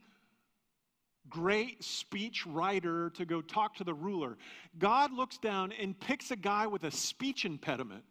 great 1.29 1.83
speech 1.83 2.45
writer 2.45 3.09
to 3.11 3.25
go 3.25 3.41
talk 3.41 3.75
to 3.75 3.83
the 3.83 3.93
ruler. 3.93 4.37
God 4.79 5.11
looks 5.13 5.37
down 5.37 5.71
and 5.71 5.99
picks 5.99 6.31
a 6.31 6.35
guy 6.35 6.67
with 6.67 6.83
a 6.83 6.91
speech 6.91 7.45
impediment 7.45 8.03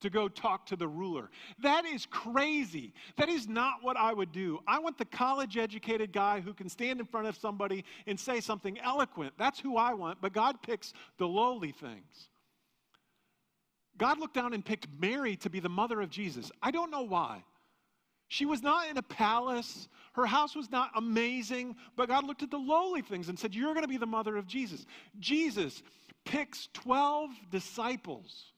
to 0.00 0.10
go 0.10 0.28
talk 0.28 0.66
to 0.66 0.76
the 0.76 0.86
ruler. 0.86 1.30
That 1.60 1.84
is 1.86 2.06
crazy. 2.06 2.92
That 3.16 3.28
is 3.28 3.48
not 3.48 3.76
what 3.82 3.96
I 3.96 4.12
would 4.12 4.30
do. 4.30 4.60
I 4.66 4.78
want 4.78 4.98
the 4.98 5.04
college 5.06 5.56
educated 5.56 6.12
guy 6.12 6.40
who 6.40 6.52
can 6.52 6.68
stand 6.68 7.00
in 7.00 7.06
front 7.06 7.26
of 7.26 7.36
somebody 7.36 7.84
and 8.06 8.18
say 8.18 8.40
something 8.40 8.78
eloquent. 8.78 9.32
That's 9.38 9.58
who 9.58 9.76
I 9.76 9.94
want, 9.94 10.20
but 10.20 10.32
God 10.32 10.60
picks 10.62 10.92
the 11.18 11.26
lowly 11.26 11.72
things. 11.72 12.28
God 13.98 14.18
looked 14.18 14.34
down 14.34 14.52
and 14.52 14.64
picked 14.64 14.88
Mary 14.98 15.36
to 15.36 15.48
be 15.48 15.60
the 15.60 15.70
mother 15.70 16.02
of 16.02 16.10
Jesus. 16.10 16.50
I 16.62 16.70
don't 16.70 16.90
know 16.90 17.02
why. 17.02 17.42
She 18.28 18.44
was 18.44 18.62
not 18.62 18.88
in 18.88 18.96
a 18.96 19.02
palace. 19.02 19.88
Her 20.14 20.26
house 20.26 20.56
was 20.56 20.70
not 20.70 20.90
amazing, 20.96 21.76
but 21.94 22.08
God 22.08 22.24
looked 22.24 22.42
at 22.42 22.50
the 22.50 22.58
lowly 22.58 23.02
things 23.02 23.28
and 23.28 23.38
said, 23.38 23.54
You're 23.54 23.74
going 23.74 23.84
to 23.84 23.88
be 23.88 23.98
the 23.98 24.06
mother 24.06 24.36
of 24.36 24.46
Jesus. 24.46 24.86
Jesus 25.18 25.82
picks 26.24 26.68
12 26.74 27.30
disciples. 27.50 28.52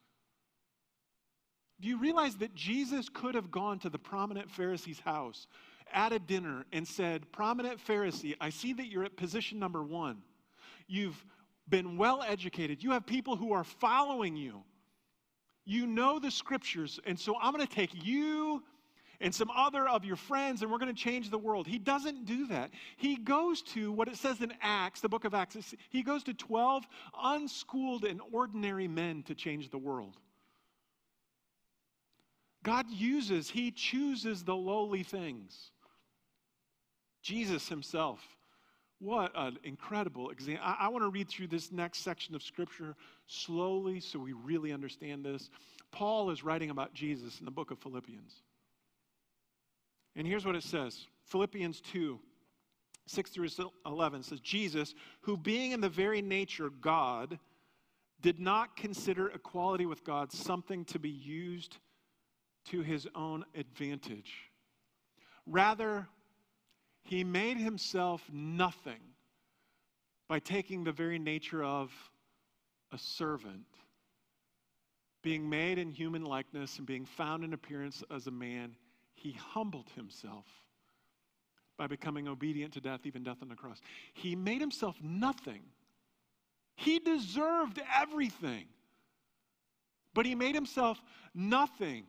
Do 1.81 1.88
you 1.88 1.98
realize 1.98 2.37
that 2.37 2.54
Jesus 2.54 3.09
could 3.09 3.35
have 3.35 3.50
gone 3.50 3.78
to 3.81 3.90
the 3.90 3.98
prominent 3.98 4.50
Pharisee's 4.50 4.98
house 4.98 5.46
at 5.92 6.12
a 6.12 6.18
dinner 6.18 6.64
and 6.72 6.87
said, 6.87 7.31
Prominent 7.31 7.78
Pharisee, 7.85 8.35
I 8.40 8.50
see 8.50 8.72
that 8.74 8.87
you're 8.87 9.04
at 9.04 9.16
position 9.16 9.59
number 9.59 9.83
one. 9.83 10.22
You've 10.87 11.24
been 11.68 11.96
well 11.98 12.24
educated, 12.26 12.83
you 12.83 12.92
have 12.92 13.07
people 13.07 13.37
who 13.37 13.52
are 13.52 13.64
following 13.64 14.37
you. 14.37 14.62
You 15.64 15.87
know 15.87 16.18
the 16.18 16.31
scriptures, 16.31 16.98
and 17.04 17.20
so 17.20 17.37
I'm 17.38 17.52
going 17.52 17.66
to 17.66 17.72
take 17.72 17.90
you 18.02 18.62
and 19.20 19.35
some 19.35 19.50
other 19.54 19.88
of 19.88 20.04
your 20.04 20.16
friends, 20.16 20.62
and 20.62 20.70
we're 20.70 20.78
going 20.78 20.94
to 20.94 21.02
change 21.02 21.31
the 21.31 21.38
world. 21.38 21.66
He 21.66 21.78
doesn't 21.78 22.24
do 22.24 22.46
that. 22.48 22.70
He 22.96 23.16
goes 23.16 23.62
to 23.62 23.90
what 23.90 24.09
it 24.09 24.16
says 24.16 24.40
in 24.40 24.52
Acts, 24.62 25.00
the 25.00 25.09
book 25.09 25.24
of 25.24 25.35
Acts, 25.35 25.74
he 25.90 26.02
goes 26.02 26.22
to 26.24 26.35
12 26.35 26.85
unschooled 27.20 28.04
and 28.04 28.20
ordinary 28.33 28.87
men 28.87 29.22
to 29.24 29.35
change 29.35 29.70
the 29.70 29.78
world. 29.78 30.16
God 32.62 32.90
uses, 32.90 33.48
He 33.48 33.70
chooses 33.70 34.44
the 34.44 34.54
lowly 34.54 35.02
things. 35.02 35.70
Jesus 37.22 37.68
Himself. 37.68 38.20
What 39.00 39.31
an 39.37 39.59
incredible 39.62 40.31
example. 40.31 40.64
I, 40.64 40.87
I 40.87 40.88
want 40.88 41.04
to 41.04 41.09
read 41.09 41.28
through 41.28 41.46
this 41.46 41.70
next 41.70 42.00
section 42.00 42.35
of 42.35 42.42
Scripture 42.42 42.96
slowly 43.26 44.00
so 44.00 44.18
we 44.18 44.33
really 44.33 44.72
understand 44.72 45.24
this. 45.24 45.50
Paul 45.92 46.31
is 46.31 46.42
writing 46.42 46.70
about 46.70 46.94
Jesus 46.94 47.38
in 47.38 47.44
the 47.44 47.50
book 47.50 47.70
of 47.70 47.78
Philippians. 47.78 48.42
And 50.16 50.27
here's 50.27 50.44
what 50.44 50.57
it 50.57 50.62
says 50.62 51.07
Philippians 51.25 51.81
2 51.81 52.18
6 53.07 53.31
through 53.31 53.49
11 53.87 54.23
says, 54.23 54.40
Jesus, 54.40 54.94
who 55.23 55.37
being 55.37 55.73
in 55.73 55.81
the 55.81 55.88
very 55.88 56.21
nature 56.21 56.68
God, 56.68 57.38
did 58.21 58.38
not 58.38 58.77
consider 58.77 59.29
equality 59.29 59.87
with 59.87 60.05
God 60.05 60.33
something 60.33 60.85
to 60.87 60.99
be 60.99 61.11
used 61.11 61.79
to 62.66 62.83
his 62.83 63.07
own 63.14 63.44
advantage. 63.55 64.51
Rather, 65.47 66.07
he 67.03 67.25
made 67.25 67.57
himself 67.57 68.23
nothing 68.31 69.01
by 70.29 70.38
taking 70.38 70.85
the 70.85 70.92
very 70.92 71.18
nature 71.18 71.64
of 71.64 71.90
a 72.92 72.99
servant, 72.99 73.66
being 75.23 75.49
made 75.49 75.79
in 75.79 75.90
human 75.90 76.25
likeness 76.25 76.77
and 76.77 76.87
being 76.87 77.07
found 77.07 77.44
in 77.44 77.55
appearance 77.55 78.05
as 78.11 78.27
a 78.27 78.31
man 78.31 78.77
he 79.22 79.33
humbled 79.33 79.90
himself 79.94 80.46
by 81.76 81.87
becoming 81.87 82.28
obedient 82.28 82.72
to 82.74 82.81
death, 82.81 83.00
even 83.04 83.22
death 83.22 83.38
on 83.42 83.48
the 83.48 83.54
cross. 83.54 83.81
He 84.12 84.35
made 84.35 84.61
himself 84.61 84.96
nothing. 85.02 85.62
He 86.74 86.98
deserved 86.98 87.81
everything, 88.00 88.66
but 90.14 90.26
he 90.26 90.35
made 90.35 90.54
himself 90.54 91.00
nothing. 91.35 92.04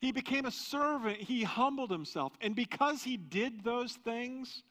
He 0.00 0.12
became 0.12 0.46
a 0.46 0.50
servant. 0.50 1.18
He 1.18 1.42
humbled 1.42 1.90
himself. 1.90 2.32
And 2.40 2.54
because 2.54 3.02
he 3.02 3.16
did 3.16 3.64
those 3.64 3.94
things, 4.04 4.62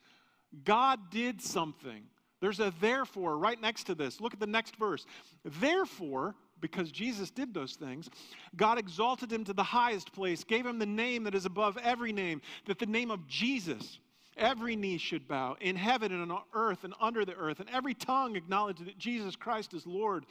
God 0.64 1.10
did 1.10 1.42
something. 1.42 2.04
There's 2.40 2.60
a 2.60 2.72
therefore 2.80 3.36
right 3.36 3.60
next 3.60 3.84
to 3.84 3.94
this. 3.94 4.20
Look 4.20 4.32
at 4.32 4.40
the 4.40 4.46
next 4.46 4.76
verse. 4.76 5.04
Therefore, 5.44 6.34
because 6.60 6.90
Jesus 6.90 7.30
did 7.30 7.54
those 7.54 7.74
things, 7.74 8.08
God 8.56 8.78
exalted 8.78 9.32
him 9.32 9.44
to 9.44 9.52
the 9.52 9.62
highest 9.62 10.12
place, 10.12 10.44
gave 10.44 10.66
him 10.66 10.78
the 10.78 10.86
name 10.86 11.24
that 11.24 11.34
is 11.34 11.46
above 11.46 11.78
every 11.82 12.12
name, 12.12 12.40
that 12.66 12.78
the 12.78 12.86
name 12.86 13.10
of 13.10 13.26
Jesus, 13.26 13.98
every 14.36 14.76
knee 14.76 14.98
should 14.98 15.28
bow 15.28 15.56
in 15.60 15.76
heaven 15.76 16.12
and 16.12 16.30
on 16.30 16.42
earth 16.54 16.84
and 16.84 16.94
under 17.00 17.24
the 17.24 17.34
earth, 17.34 17.60
and 17.60 17.68
every 17.70 17.94
tongue 17.94 18.36
acknowledge 18.36 18.78
that 18.78 18.98
Jesus 18.98 19.36
Christ 19.36 19.74
is 19.74 19.86
Lord 19.86 20.26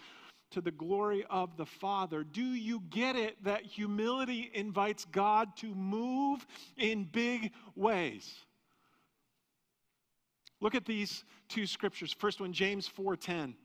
to 0.51 0.61
the 0.61 0.71
glory 0.71 1.25
of 1.29 1.57
the 1.57 1.65
Father. 1.65 2.23
Do 2.23 2.41
you 2.41 2.81
get 2.89 3.15
it 3.15 3.43
that 3.43 3.63
humility 3.63 4.49
invites 4.53 5.05
God 5.05 5.55
to 5.57 5.67
move 5.75 6.45
in 6.77 7.03
big 7.03 7.51
ways? 7.75 8.33
Look 10.59 10.73
at 10.73 10.85
these 10.85 11.23
two 11.49 11.67
scriptures. 11.67 12.13
First 12.13 12.39
one, 12.41 12.53
James 12.53 12.87
4:10. 12.87 13.55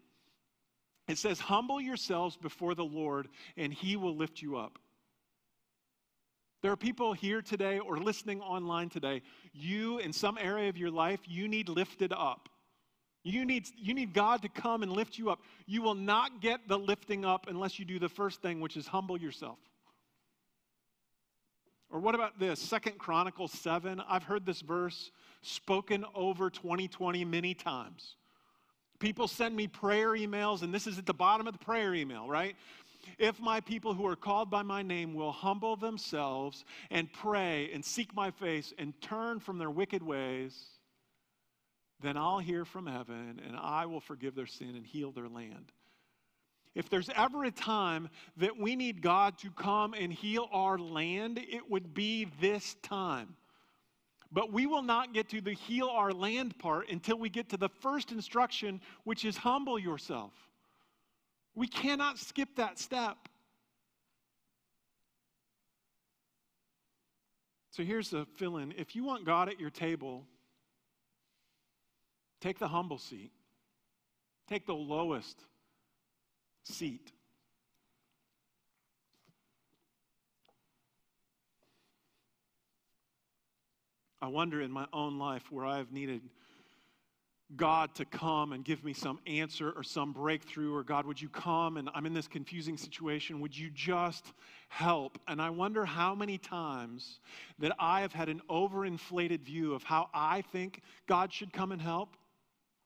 It 1.09 1.19
says, 1.19 1.41
Humble 1.41 1.81
yourselves 1.81 2.37
before 2.37 2.75
the 2.75 2.85
Lord, 2.85 3.29
and 3.57 3.73
he 3.73 3.97
will 3.97 4.17
lift 4.17 4.41
you 4.41 4.57
up. 4.57 4.79
There 6.63 6.71
are 6.71 6.77
people 6.77 7.13
here 7.13 7.43
today 7.43 7.81
or 7.81 7.99
listening 7.99 8.41
online 8.41 8.89
today. 8.89 9.23
You, 9.53 9.99
in 9.99 10.13
some 10.13 10.39
area 10.41 10.69
of 10.69 10.77
your 10.77 10.91
life, 10.91 11.21
you 11.27 11.49
need 11.49 11.69
lifted 11.69 12.13
up. 12.13 12.49
You 13.25 13.45
need, 13.45 13.69
you 13.77 13.95
need 13.95 14.15
God 14.15 14.43
to 14.43 14.49
come 14.49 14.83
and 14.83 14.93
lift 14.93 15.19
you 15.19 15.31
up. 15.31 15.43
You 15.67 15.83
will 15.83 15.95
not 15.95 16.41
get 16.41 16.69
the 16.69 16.79
lifting 16.79 17.25
up 17.25 17.47
unless 17.49 17.79
you 17.79 17.85
do 17.85 17.99
the 17.99 18.09
first 18.09 18.43
thing, 18.43 18.61
which 18.61 18.77
is 18.77 18.87
humble 18.87 19.19
yourself. 19.19 19.59
Or 21.91 22.01
what 22.01 22.15
about 22.15 22.39
this? 22.39 22.59
Second 22.61 22.99
Chronicles 22.99 23.53
7. 23.53 24.01
I've 24.09 24.25
heard 24.25 24.47
this 24.47 24.61
verse 24.61 25.11
spoken 25.43 26.05
over 26.15 26.49
2020 26.49 27.25
many 27.25 27.55
times. 27.55 28.17
People 29.03 29.27
send 29.27 29.57
me 29.57 29.67
prayer 29.67 30.11
emails, 30.11 30.63
and 30.63 30.73
this 30.73 30.87
is 30.87 30.97
at 30.97 31.07
the 31.07 31.13
bottom 31.13 31.49
of 31.49 31.55
the 31.55 31.59
prayer 31.59 31.93
email, 31.93 32.29
right? 32.29 32.55
If 33.19 33.41
my 33.41 33.61
people 33.61 33.95
who 33.95 34.07
are 34.07 34.15
called 34.15 34.49
by 34.49 34.63
my 34.63 34.81
name 34.81 35.13
will 35.15 35.33
humble 35.33 35.75
themselves 35.75 36.65
and 36.89 37.13
pray 37.13 37.69
and 37.75 37.85
seek 37.85 38.15
my 38.15 38.31
face 38.31 38.73
and 38.79 38.95
turn 39.01 39.41
from 39.41 39.59
their 39.59 39.71
wicked 39.71 40.05
ways, 40.05 40.57
then 42.01 42.17
I'll 42.17 42.39
hear 42.39 42.65
from 42.65 42.87
heaven 42.87 43.41
and 43.45 43.57
I 43.57 43.87
will 43.87 44.01
forgive 44.01 44.37
their 44.37 44.47
sin 44.47 44.77
and 44.77 44.87
heal 44.87 45.11
their 45.11 45.29
land. 45.29 45.73
If 46.77 46.89
there's 46.89 47.11
ever 47.17 47.43
a 47.43 47.51
time 47.51 48.09
that 48.37 48.57
we 48.57 48.77
need 48.77 49.03
God 49.03 49.37
to 49.39 49.51
come 49.51 49.95
and 49.95 50.13
heal 50.13 50.49
our 50.53 50.79
land, 50.79 51.39
it 51.39 51.69
would 51.69 51.93
be 51.93 52.29
this 52.41 52.77
time. 52.83 53.35
But 54.33 54.51
we 54.51 54.67
will 54.67 54.83
not 54.83 55.13
get 55.13 55.29
to 55.31 55.43
the 55.43 55.53
heal 55.53 55.89
our 55.89 56.13
land 56.13 56.59
part 56.59 56.89
until 56.89 57.19
we 57.19 57.29
get 57.29 57.51
to 57.51 57.59
the 57.59 57.69
first 57.69 58.13
instruction, 58.13 58.81
which 59.05 59.25
is 59.27 59.37
humble 59.37 59.79
yourself. 59.79 60.33
We 61.55 61.67
cannot 61.67 62.19
skip 62.19 62.57
that 62.57 62.79
step. 62.79 63.17
So 67.73 67.83
here's 67.83 68.15
a 68.15 68.25
fill 68.37 68.57
in. 68.57 68.73
If 68.77 68.97
you 68.97 69.05
want 69.05 69.27
God 69.27 69.49
at 69.49 69.61
your 69.61 69.71
table, 69.71 70.27
take 72.41 72.59
the 72.59 72.69
humble 72.69 72.99
seat, 72.99 73.33
take 74.49 74.67
the 74.67 74.75
lowest 74.75 75.45
seat. 76.65 77.13
I 84.23 84.29
wonder 84.29 84.61
in 84.61 84.71
my 84.71 84.87
own 84.93 85.19
life 85.19 85.51
where 85.51 85.67
I 85.67 85.79
have 85.79 85.91
needed 85.91 86.23
God 87.57 87.93
to 87.97 88.05
come 88.05 88.53
and 88.53 88.65
give 88.65 88.85
me 88.85 88.93
some 88.93 89.19
answer 89.27 89.73
or 89.73 89.83
some 89.83 90.13
breakthrough, 90.13 90.73
or 90.73 90.85
God, 90.85 91.07
would 91.07 91.21
you 91.21 91.29
come 91.29 91.77
and 91.77 91.91
I'm 91.93 92.07
in 92.07 92.15
this 92.15 92.29
confusing 92.29 92.77
situation? 92.77 93.41
Would 93.41 93.59
you 93.59 93.69
just 93.69 94.33
help? 94.69 95.19
And 95.27 95.43
I 95.43 95.51
wonder 95.51 95.85
how 95.85 96.15
many 96.15 96.39
times 96.39 97.19
that 97.59 97.73
I 97.81 98.01
have 98.03 98.13
had 98.13 98.29
an 98.29 98.41
overinflated 98.49 99.43
view 99.43 99.75
of 99.75 99.83
how 99.83 100.09
I 100.15 100.43
think 100.53 100.83
God 101.09 101.33
should 101.33 101.53
come 101.53 101.73
and 101.73 101.83
help, 101.83 102.17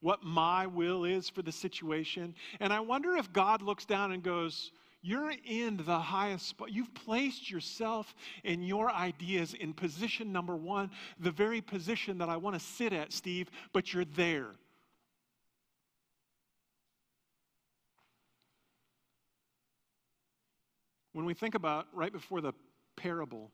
what 0.01 0.25
my 0.25 0.67
will 0.67 1.05
is 1.05 1.29
for 1.29 1.43
the 1.43 1.53
situation. 1.53 2.35
And 2.59 2.73
I 2.73 2.81
wonder 2.81 3.15
if 3.15 3.31
God 3.31 3.61
looks 3.61 3.85
down 3.85 4.11
and 4.11 4.23
goes, 4.23 4.73
you're 5.07 5.33
in 5.45 5.81
the 5.87 6.01
highest 6.01 6.49
spot. 6.49 6.73
You've 6.73 6.93
placed 6.93 7.49
yourself 7.49 8.13
and 8.45 8.67
your 8.67 8.91
ideas 8.91 9.55
in 9.55 9.73
position 9.73 10.33
number 10.33 10.57
one, 10.57 10.91
the 11.21 11.31
very 11.31 11.61
position 11.61 12.19
that 12.19 12.29
I 12.29 12.37
want 12.37 12.59
to 12.59 12.61
sit 12.61 12.93
at, 12.93 13.13
Steve, 13.13 13.49
but 13.73 13.95
you're 13.95 14.05
there. 14.05 14.49
When 21.13 21.25
we 21.25 21.35
think 21.35 21.55
about 21.55 21.87
right 21.95 22.13
before 22.13 22.41
the 22.41 22.53
parable, 22.97 23.53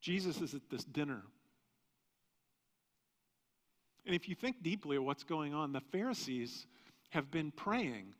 Jesus 0.00 0.40
is 0.40 0.52
at 0.52 0.68
this 0.68 0.84
dinner. 0.84 1.22
And 4.04 4.16
if 4.16 4.28
you 4.28 4.34
think 4.34 4.64
deeply 4.64 4.96
of 4.96 5.04
what's 5.04 5.22
going 5.22 5.54
on, 5.54 5.72
the 5.72 5.80
Pharisees 5.80 6.66
have 7.10 7.30
been 7.30 7.52
praying 7.52 8.14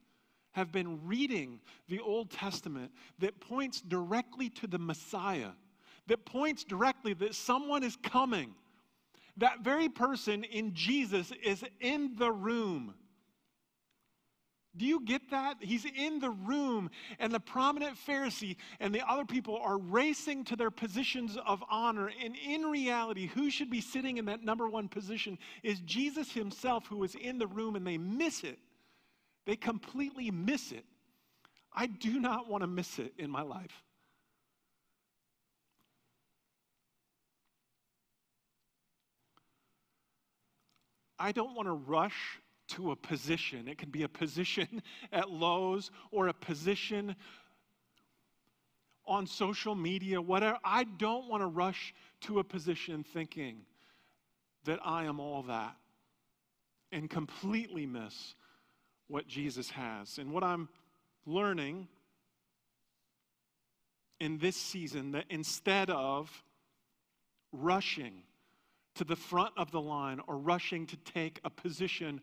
have 0.57 0.73
been 0.73 0.99
reading 1.07 1.61
the 1.87 2.01
Old 2.01 2.31
Testament 2.31 2.91
that 3.19 3.39
points 3.41 3.83
directly 3.83 4.49
to 4.49 4.67
the 4.67 4.79
Messiah, 4.79 5.51
that 6.07 6.25
points 6.25 6.65
directly 6.65 7.13
that 7.13 7.35
someone 7.35 7.85
is 7.85 7.95
coming. 8.03 8.55
That 9.37 9.61
very 9.61 9.91
person 9.91 10.45
in 10.45 10.73
Jesus 10.73 11.31
is 11.45 11.63
in 11.81 12.17
the 12.17 12.33
room. 12.33 12.95
Do 14.79 14.87
you 14.87 15.01
get 15.05 15.31
that? 15.31 15.57
He's 15.61 15.85
in 15.85 16.21
the 16.21 16.31
room, 16.31 16.91
and 17.19 17.31
the 17.33 17.41
prominent 17.41 17.99
Pharisee 18.07 18.57
and 18.81 18.95
the 18.95 19.07
other 19.07 19.27
people 19.27 19.59
are 19.59 19.77
racing 19.77 20.45
to 20.45 20.57
their 20.57 20.71
positions 20.71 21.37
of 21.47 21.63
honor. 21.71 22.11
And 22.25 22.35
in 22.35 22.63
reality, 22.63 23.27
who 23.27 23.51
should 23.51 23.69
be 23.69 23.83
sitting 23.83 24.17
in 24.17 24.25
that 24.25 24.43
number 24.43 24.69
one 24.71 24.89
position 24.89 25.39
is 25.63 25.81
Jesus 25.81 26.33
himself, 26.33 26.87
who 26.87 27.05
is 27.05 27.15
in 27.15 27.37
the 27.37 27.47
room, 27.47 27.77
and 27.77 27.87
they 27.87 27.99
miss 27.99 28.43
it. 28.43 28.59
They 29.47 29.57
completely 29.57 30.31
miss 30.31 30.73
it. 30.73 30.85
I 31.73 31.87
do 31.87 32.19
not 32.19 32.49
want 32.49 32.63
to 32.63 32.67
miss 32.67 32.99
it 32.99 33.13
in 33.17 33.31
my 33.31 33.43
life. 33.43 33.83
I 41.19 41.33
don't 41.33 41.55
want 41.55 41.67
to 41.67 41.73
rush 41.73 42.41
to 42.69 42.91
a 42.91 42.97
position. 42.97 43.69
It 43.69 43.79
can 43.79 43.91
be 43.91 44.03
a 44.03 44.09
position 44.09 44.83
at 45.13 45.31
Lowe's 45.31 45.91
or 46.11 46.29
a 46.29 46.35
position 46.35 47.15
on 49.07 49.27
social 49.27 49.75
media, 49.75 50.21
whatever. 50.21 50.59
I 50.65 50.85
don't 50.85 51.29
want 51.29 51.43
to 51.43 51.47
rush 51.47 51.95
to 52.23 52.41
a 52.41 52.45
position 52.45 53.05
thinking 53.05 53.59
that 54.65 54.81
I 54.85 55.05
am 55.05 55.21
all 55.21 55.43
that 55.45 55.77
and 56.91 57.09
completely 57.09 57.87
miss 57.87 58.35
what 59.09 59.27
Jesus 59.27 59.71
has. 59.71 60.19
And 60.19 60.33
what 60.33 60.43
I'm 60.43 60.69
learning 61.25 61.89
in 64.21 64.39
this 64.39 64.57
season 64.57 65.13
that 65.13 65.25
instead 65.29 65.91
of 65.91 66.31
rushing 67.53 68.23
to 68.95 69.05
the 69.05 69.17
front 69.17 69.53
of 69.57 69.71
the 69.71 69.81
line 69.81 70.21
or 70.27 70.37
rushing 70.39 70.87
to 70.87 70.97
take 70.99 71.41
a 71.45 71.51
position 71.51 72.21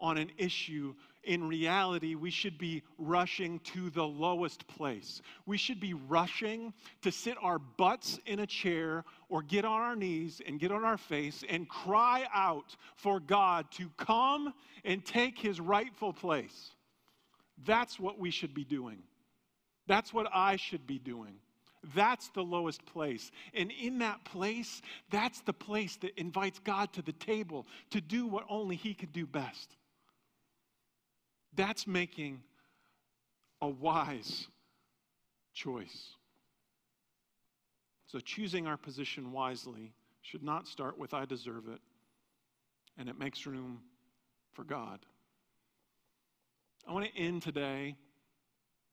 on 0.00 0.16
an 0.16 0.30
issue, 0.38 0.94
in 1.28 1.46
reality, 1.46 2.14
we 2.14 2.30
should 2.30 2.56
be 2.56 2.82
rushing 2.96 3.58
to 3.60 3.90
the 3.90 4.02
lowest 4.02 4.66
place. 4.66 5.20
We 5.44 5.58
should 5.58 5.78
be 5.78 5.92
rushing 5.92 6.72
to 7.02 7.12
sit 7.12 7.36
our 7.42 7.58
butts 7.58 8.18
in 8.24 8.40
a 8.40 8.46
chair 8.46 9.04
or 9.28 9.42
get 9.42 9.66
on 9.66 9.82
our 9.82 9.94
knees 9.94 10.40
and 10.46 10.58
get 10.58 10.72
on 10.72 10.84
our 10.84 10.96
face 10.96 11.44
and 11.46 11.68
cry 11.68 12.26
out 12.34 12.74
for 12.96 13.20
God 13.20 13.70
to 13.72 13.90
come 13.98 14.54
and 14.86 15.04
take 15.04 15.38
his 15.38 15.60
rightful 15.60 16.14
place. 16.14 16.70
That's 17.66 18.00
what 18.00 18.18
we 18.18 18.30
should 18.30 18.54
be 18.54 18.64
doing. 18.64 19.02
That's 19.86 20.14
what 20.14 20.28
I 20.32 20.56
should 20.56 20.86
be 20.86 20.98
doing. 20.98 21.34
That's 21.94 22.28
the 22.30 22.42
lowest 22.42 22.86
place. 22.86 23.30
And 23.52 23.70
in 23.70 23.98
that 23.98 24.24
place, 24.24 24.80
that's 25.10 25.42
the 25.42 25.52
place 25.52 25.96
that 25.96 26.18
invites 26.18 26.58
God 26.58 26.90
to 26.94 27.02
the 27.02 27.12
table 27.12 27.66
to 27.90 28.00
do 28.00 28.26
what 28.26 28.44
only 28.48 28.76
He 28.76 28.94
can 28.94 29.10
do 29.10 29.26
best. 29.26 29.76
That's 31.58 31.88
making 31.88 32.40
a 33.60 33.68
wise 33.68 34.46
choice. 35.52 36.10
So, 38.06 38.20
choosing 38.20 38.68
our 38.68 38.76
position 38.76 39.32
wisely 39.32 39.92
should 40.22 40.44
not 40.44 40.68
start 40.68 40.96
with, 40.96 41.12
I 41.12 41.24
deserve 41.24 41.66
it, 41.66 41.80
and 42.96 43.08
it 43.08 43.18
makes 43.18 43.44
room 43.44 43.80
for 44.52 44.62
God. 44.62 45.00
I 46.86 46.92
want 46.92 47.12
to 47.12 47.20
end 47.20 47.42
today 47.42 47.96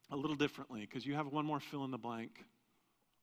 a 0.10 0.16
little 0.16 0.36
differently 0.36 0.82
because 0.82 1.06
you 1.06 1.14
have 1.14 1.28
one 1.28 1.46
more 1.46 1.60
fill 1.60 1.86
in 1.86 1.92
the 1.92 2.00
blank 2.00 2.44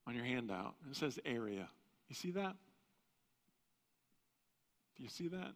on 0.07 0.15
your 0.15 0.25
handout. 0.25 0.77
It 0.89 0.95
says 0.95 1.19
area. 1.27 1.69
You 2.09 2.15
see 2.15 2.31
that? 2.31 2.55
Do 4.97 5.03
you 5.03 5.09
see 5.09 5.27
that? 5.29 5.51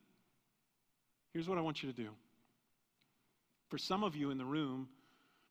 Here's 1.32 1.48
what 1.48 1.56
I 1.56 1.60
want 1.60 1.84
you 1.84 1.92
to 1.92 1.96
do. 1.96 2.10
For 3.76 3.80
some 3.80 4.04
of 4.04 4.16
you 4.16 4.30
in 4.30 4.38
the 4.38 4.44
room, 4.46 4.88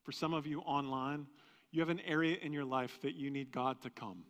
for 0.02 0.12
some 0.12 0.34
of 0.34 0.48
you 0.48 0.62
online, 0.62 1.28
you 1.70 1.80
have 1.82 1.90
an 1.90 2.00
area 2.08 2.38
in 2.42 2.54
your 2.54 2.66
life 2.66 2.98
that 3.04 3.14
you 3.14 3.30
need 3.30 3.52
God 3.52 3.80
to 3.84 3.92
come. 3.92 4.24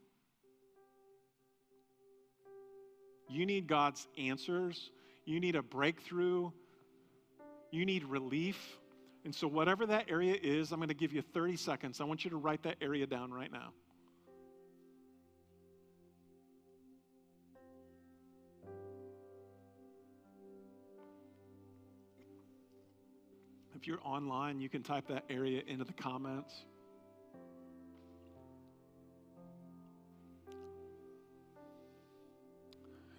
You 3.30 3.46
need 3.46 3.68
God's 3.68 4.06
answers. 4.18 4.92
You 5.24 5.40
need 5.40 5.56
a 5.56 5.62
breakthrough. 5.62 6.52
You 7.72 7.86
need 7.86 8.04
relief. 8.04 8.60
And 9.24 9.34
so, 9.34 9.48
whatever 9.48 9.86
that 9.86 10.08
area 10.10 10.36
is, 10.44 10.74
I'm 10.74 10.80
going 10.80 10.90
to 10.90 10.94
give 10.94 11.14
you 11.14 11.22
30 11.22 11.56
seconds. 11.56 12.02
I 12.02 12.04
want 12.04 12.26
you 12.26 12.32
to 12.32 12.38
write 12.38 12.64
that 12.64 12.76
area 12.82 13.08
down 13.08 13.32
right 13.32 13.50
now. 13.50 13.72
If 23.76 23.88
you're 23.88 24.00
online, 24.06 24.62
you 24.62 24.70
can 24.70 24.84
type 24.84 25.08
that 25.10 25.26
area 25.30 25.62
into 25.68 25.84
the 25.84 25.94
comments. 25.94 26.66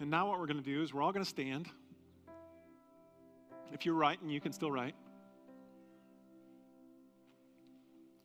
And 0.00 0.10
now, 0.10 0.28
what 0.28 0.40
we're 0.40 0.46
going 0.46 0.62
to 0.62 0.64
do 0.64 0.82
is 0.82 0.92
we're 0.92 1.02
all 1.02 1.12
going 1.12 1.24
to 1.24 1.28
stand. 1.28 1.68
If 3.72 3.84
you're 3.84 3.94
writing, 3.94 4.30
you 4.30 4.40
can 4.40 4.52
still 4.52 4.70
write. 4.70 4.94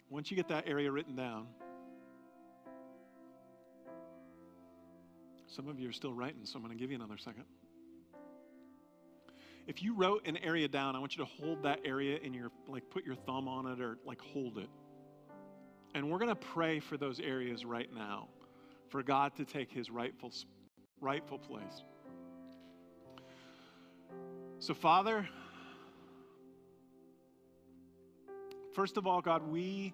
Once 0.10 0.32
you 0.32 0.38
get 0.38 0.48
that 0.50 0.68
area 0.68 0.92
written 0.92 1.16
down, 1.16 1.48
some 5.48 5.68
of 5.68 5.80
you 5.80 5.90
are 5.90 5.94
still 5.94 6.14
writing, 6.14 6.42
so 6.44 6.58
I'm 6.58 6.64
going 6.64 6.78
to 6.78 6.80
give 6.80 6.92
you 6.92 6.98
another 6.98 7.18
second. 7.18 7.46
If 9.68 9.84
you 9.84 9.96
wrote 9.96 10.28
an 10.28 10.38
area 10.38 10.68
down, 10.68 10.96
I 10.96 11.00
want 11.00 11.16
you 11.16 11.24
to 11.24 11.30
hold 11.40 11.64
that 11.64 11.80
area 11.86 12.18
in 12.22 12.34
your, 12.34 12.52
like, 12.68 12.90
put 12.90 13.06
your 13.06 13.16
thumb 13.16 13.48
on 13.48 13.68
it 13.68 13.80
or, 13.80 13.98
like, 14.06 14.20
hold 14.20 14.58
it. 14.58 14.70
And 15.94 16.10
we're 16.10 16.20
going 16.20 16.30
to 16.30 16.36
pray 16.36 16.80
for 16.80 16.98
those 16.98 17.20
areas 17.20 17.66
right 17.66 17.90
now 17.94 18.30
for 18.90 19.04
God 19.04 19.36
to 19.38 19.46
take 19.46 19.72
his 19.72 19.90
rightful, 19.90 20.32
rightful 21.00 21.38
place. 21.38 21.84
So, 24.60 24.74
Father, 24.74 25.28
first 28.74 28.98
of 28.98 29.08
all, 29.08 29.22
God, 29.22 29.44
we 29.50 29.94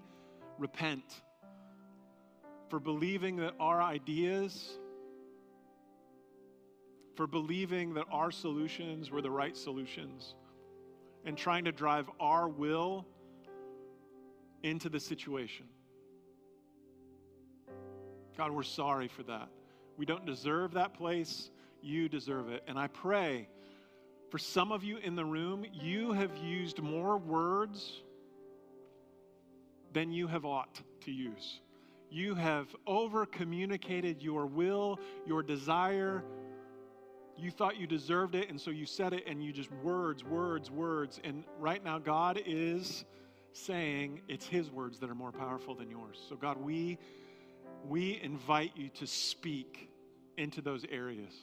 repent 0.57 1.03
for 2.69 2.79
believing 2.79 3.37
that 3.37 3.53
our 3.59 3.81
ideas, 3.81 4.77
for 7.17 7.27
believing 7.27 7.95
that 7.95 8.05
our 8.11 8.31
solutions 8.31 9.11
were 9.11 9.21
the 9.21 9.31
right 9.31 9.57
solutions, 9.57 10.35
and 11.25 11.35
trying 11.35 11.65
to 11.65 11.71
drive 11.71 12.09
our 12.19 12.47
will 12.47 13.05
into 14.63 14.87
the 14.87 14.99
situation. 14.99 15.65
God, 18.37 18.51
we're 18.51 18.63
sorry 18.63 19.07
for 19.07 19.23
that. 19.23 19.49
We 19.97 20.05
don't 20.05 20.25
deserve 20.25 20.73
that 20.73 20.93
place. 20.93 21.49
You 21.81 22.07
deserve 22.07 22.49
it. 22.49 22.63
And 22.67 22.77
I 22.77 22.87
pray 22.87 23.49
for 24.29 24.37
some 24.37 24.71
of 24.71 24.83
you 24.83 24.97
in 24.97 25.15
the 25.15 25.25
room, 25.25 25.65
you 25.73 26.11
have 26.11 26.37
used 26.37 26.81
more 26.81 27.17
words 27.17 28.03
than 29.91 30.11
you 30.11 30.27
have 30.27 30.45
ought 30.45 30.81
to 31.01 31.11
use. 31.11 31.61
You 32.11 32.35
have 32.35 32.67
over 32.85 33.25
communicated 33.25 34.21
your 34.21 34.45
will, 34.45 34.99
your 35.25 35.41
desire. 35.41 36.23
You 37.37 37.51
thought 37.51 37.77
you 37.77 37.85
deserved 37.85 38.33
it, 38.33 38.49
and 38.49 38.59
so 38.59 38.71
you 38.71 38.85
said 38.85 39.13
it, 39.13 39.23
and 39.27 39.43
you 39.43 39.53
just 39.53 39.71
words, 39.83 40.23
words, 40.23 40.71
words. 40.71 41.19
And 41.23 41.43
right 41.59 41.83
now, 41.83 41.99
God 41.99 42.41
is 42.45 43.05
saying 43.53 44.21
it's 44.27 44.47
His 44.47 44.71
words 44.71 44.99
that 44.99 45.09
are 45.09 45.15
more 45.15 45.31
powerful 45.31 45.75
than 45.75 45.91
yours. 45.91 46.19
So, 46.29 46.35
God, 46.35 46.57
we, 46.57 46.97
we 47.87 48.19
invite 48.23 48.71
you 48.75 48.89
to 48.89 49.05
speak 49.05 49.89
into 50.37 50.61
those 50.61 50.83
areas. 50.91 51.33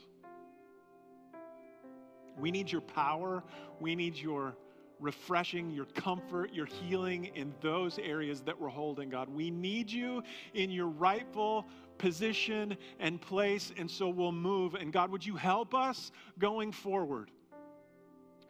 We 2.37 2.51
need 2.51 2.73
your 2.73 2.81
power. 2.81 3.45
We 3.79 3.95
need 3.95 4.17
your 4.17 4.57
refreshing, 5.01 5.71
your 5.71 5.87
comfort, 5.87 6.53
your 6.53 6.67
healing 6.67 7.27
in 7.35 7.55
those 7.61 7.99
areas 7.99 8.41
that 8.43 8.59
we're 8.59 8.69
holding, 8.69 9.11
God. 9.11 9.29
We 9.29 9.51
need 9.51 9.91
you 9.91 10.23
in 10.55 10.71
your 10.71 10.87
rightful 10.87 11.67
position 11.99 12.77
and 13.01 13.21
place, 13.21 13.73
and 13.77 13.91
so 13.91 14.09
we'll 14.09 14.33
move. 14.33 14.75
And 14.75 14.93
God, 14.93 15.11
would 15.11 15.25
you 15.25 15.37
help 15.37 15.75
us 15.75 16.13
going 16.39 16.73
forward? 16.73 17.31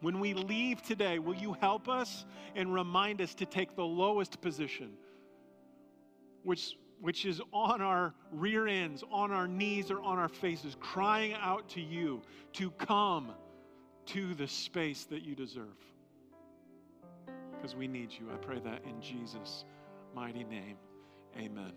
When 0.01 0.19
we 0.19 0.33
leave 0.33 0.81
today, 0.81 1.19
will 1.19 1.35
you 1.35 1.53
help 1.53 1.89
us 1.89 2.25
and 2.55 2.73
remind 2.73 3.21
us 3.21 3.33
to 3.35 3.45
take 3.45 3.75
the 3.75 3.85
lowest 3.85 4.41
position, 4.41 4.91
which, 6.43 6.77
which 7.01 7.25
is 7.25 7.41
on 7.51 7.81
our 7.81 8.13
rear 8.31 8.67
ends, 8.67 9.03
on 9.11 9.31
our 9.31 9.47
knees, 9.47 9.89
or 9.89 10.01
on 10.01 10.19
our 10.19 10.29
faces, 10.29 10.75
crying 10.79 11.33
out 11.33 11.67
to 11.69 11.81
you 11.81 12.21
to 12.53 12.69
come 12.71 13.31
to 14.07 14.35
the 14.35 14.47
space 14.47 15.05
that 15.05 15.23
you 15.23 15.33
deserve? 15.33 15.75
Because 17.55 17.75
we 17.75 17.87
need 17.87 18.11
you. 18.11 18.29
I 18.31 18.37
pray 18.37 18.59
that 18.59 18.83
in 18.85 19.01
Jesus' 19.01 19.65
mighty 20.13 20.43
name. 20.43 20.77
Amen. 21.37 21.73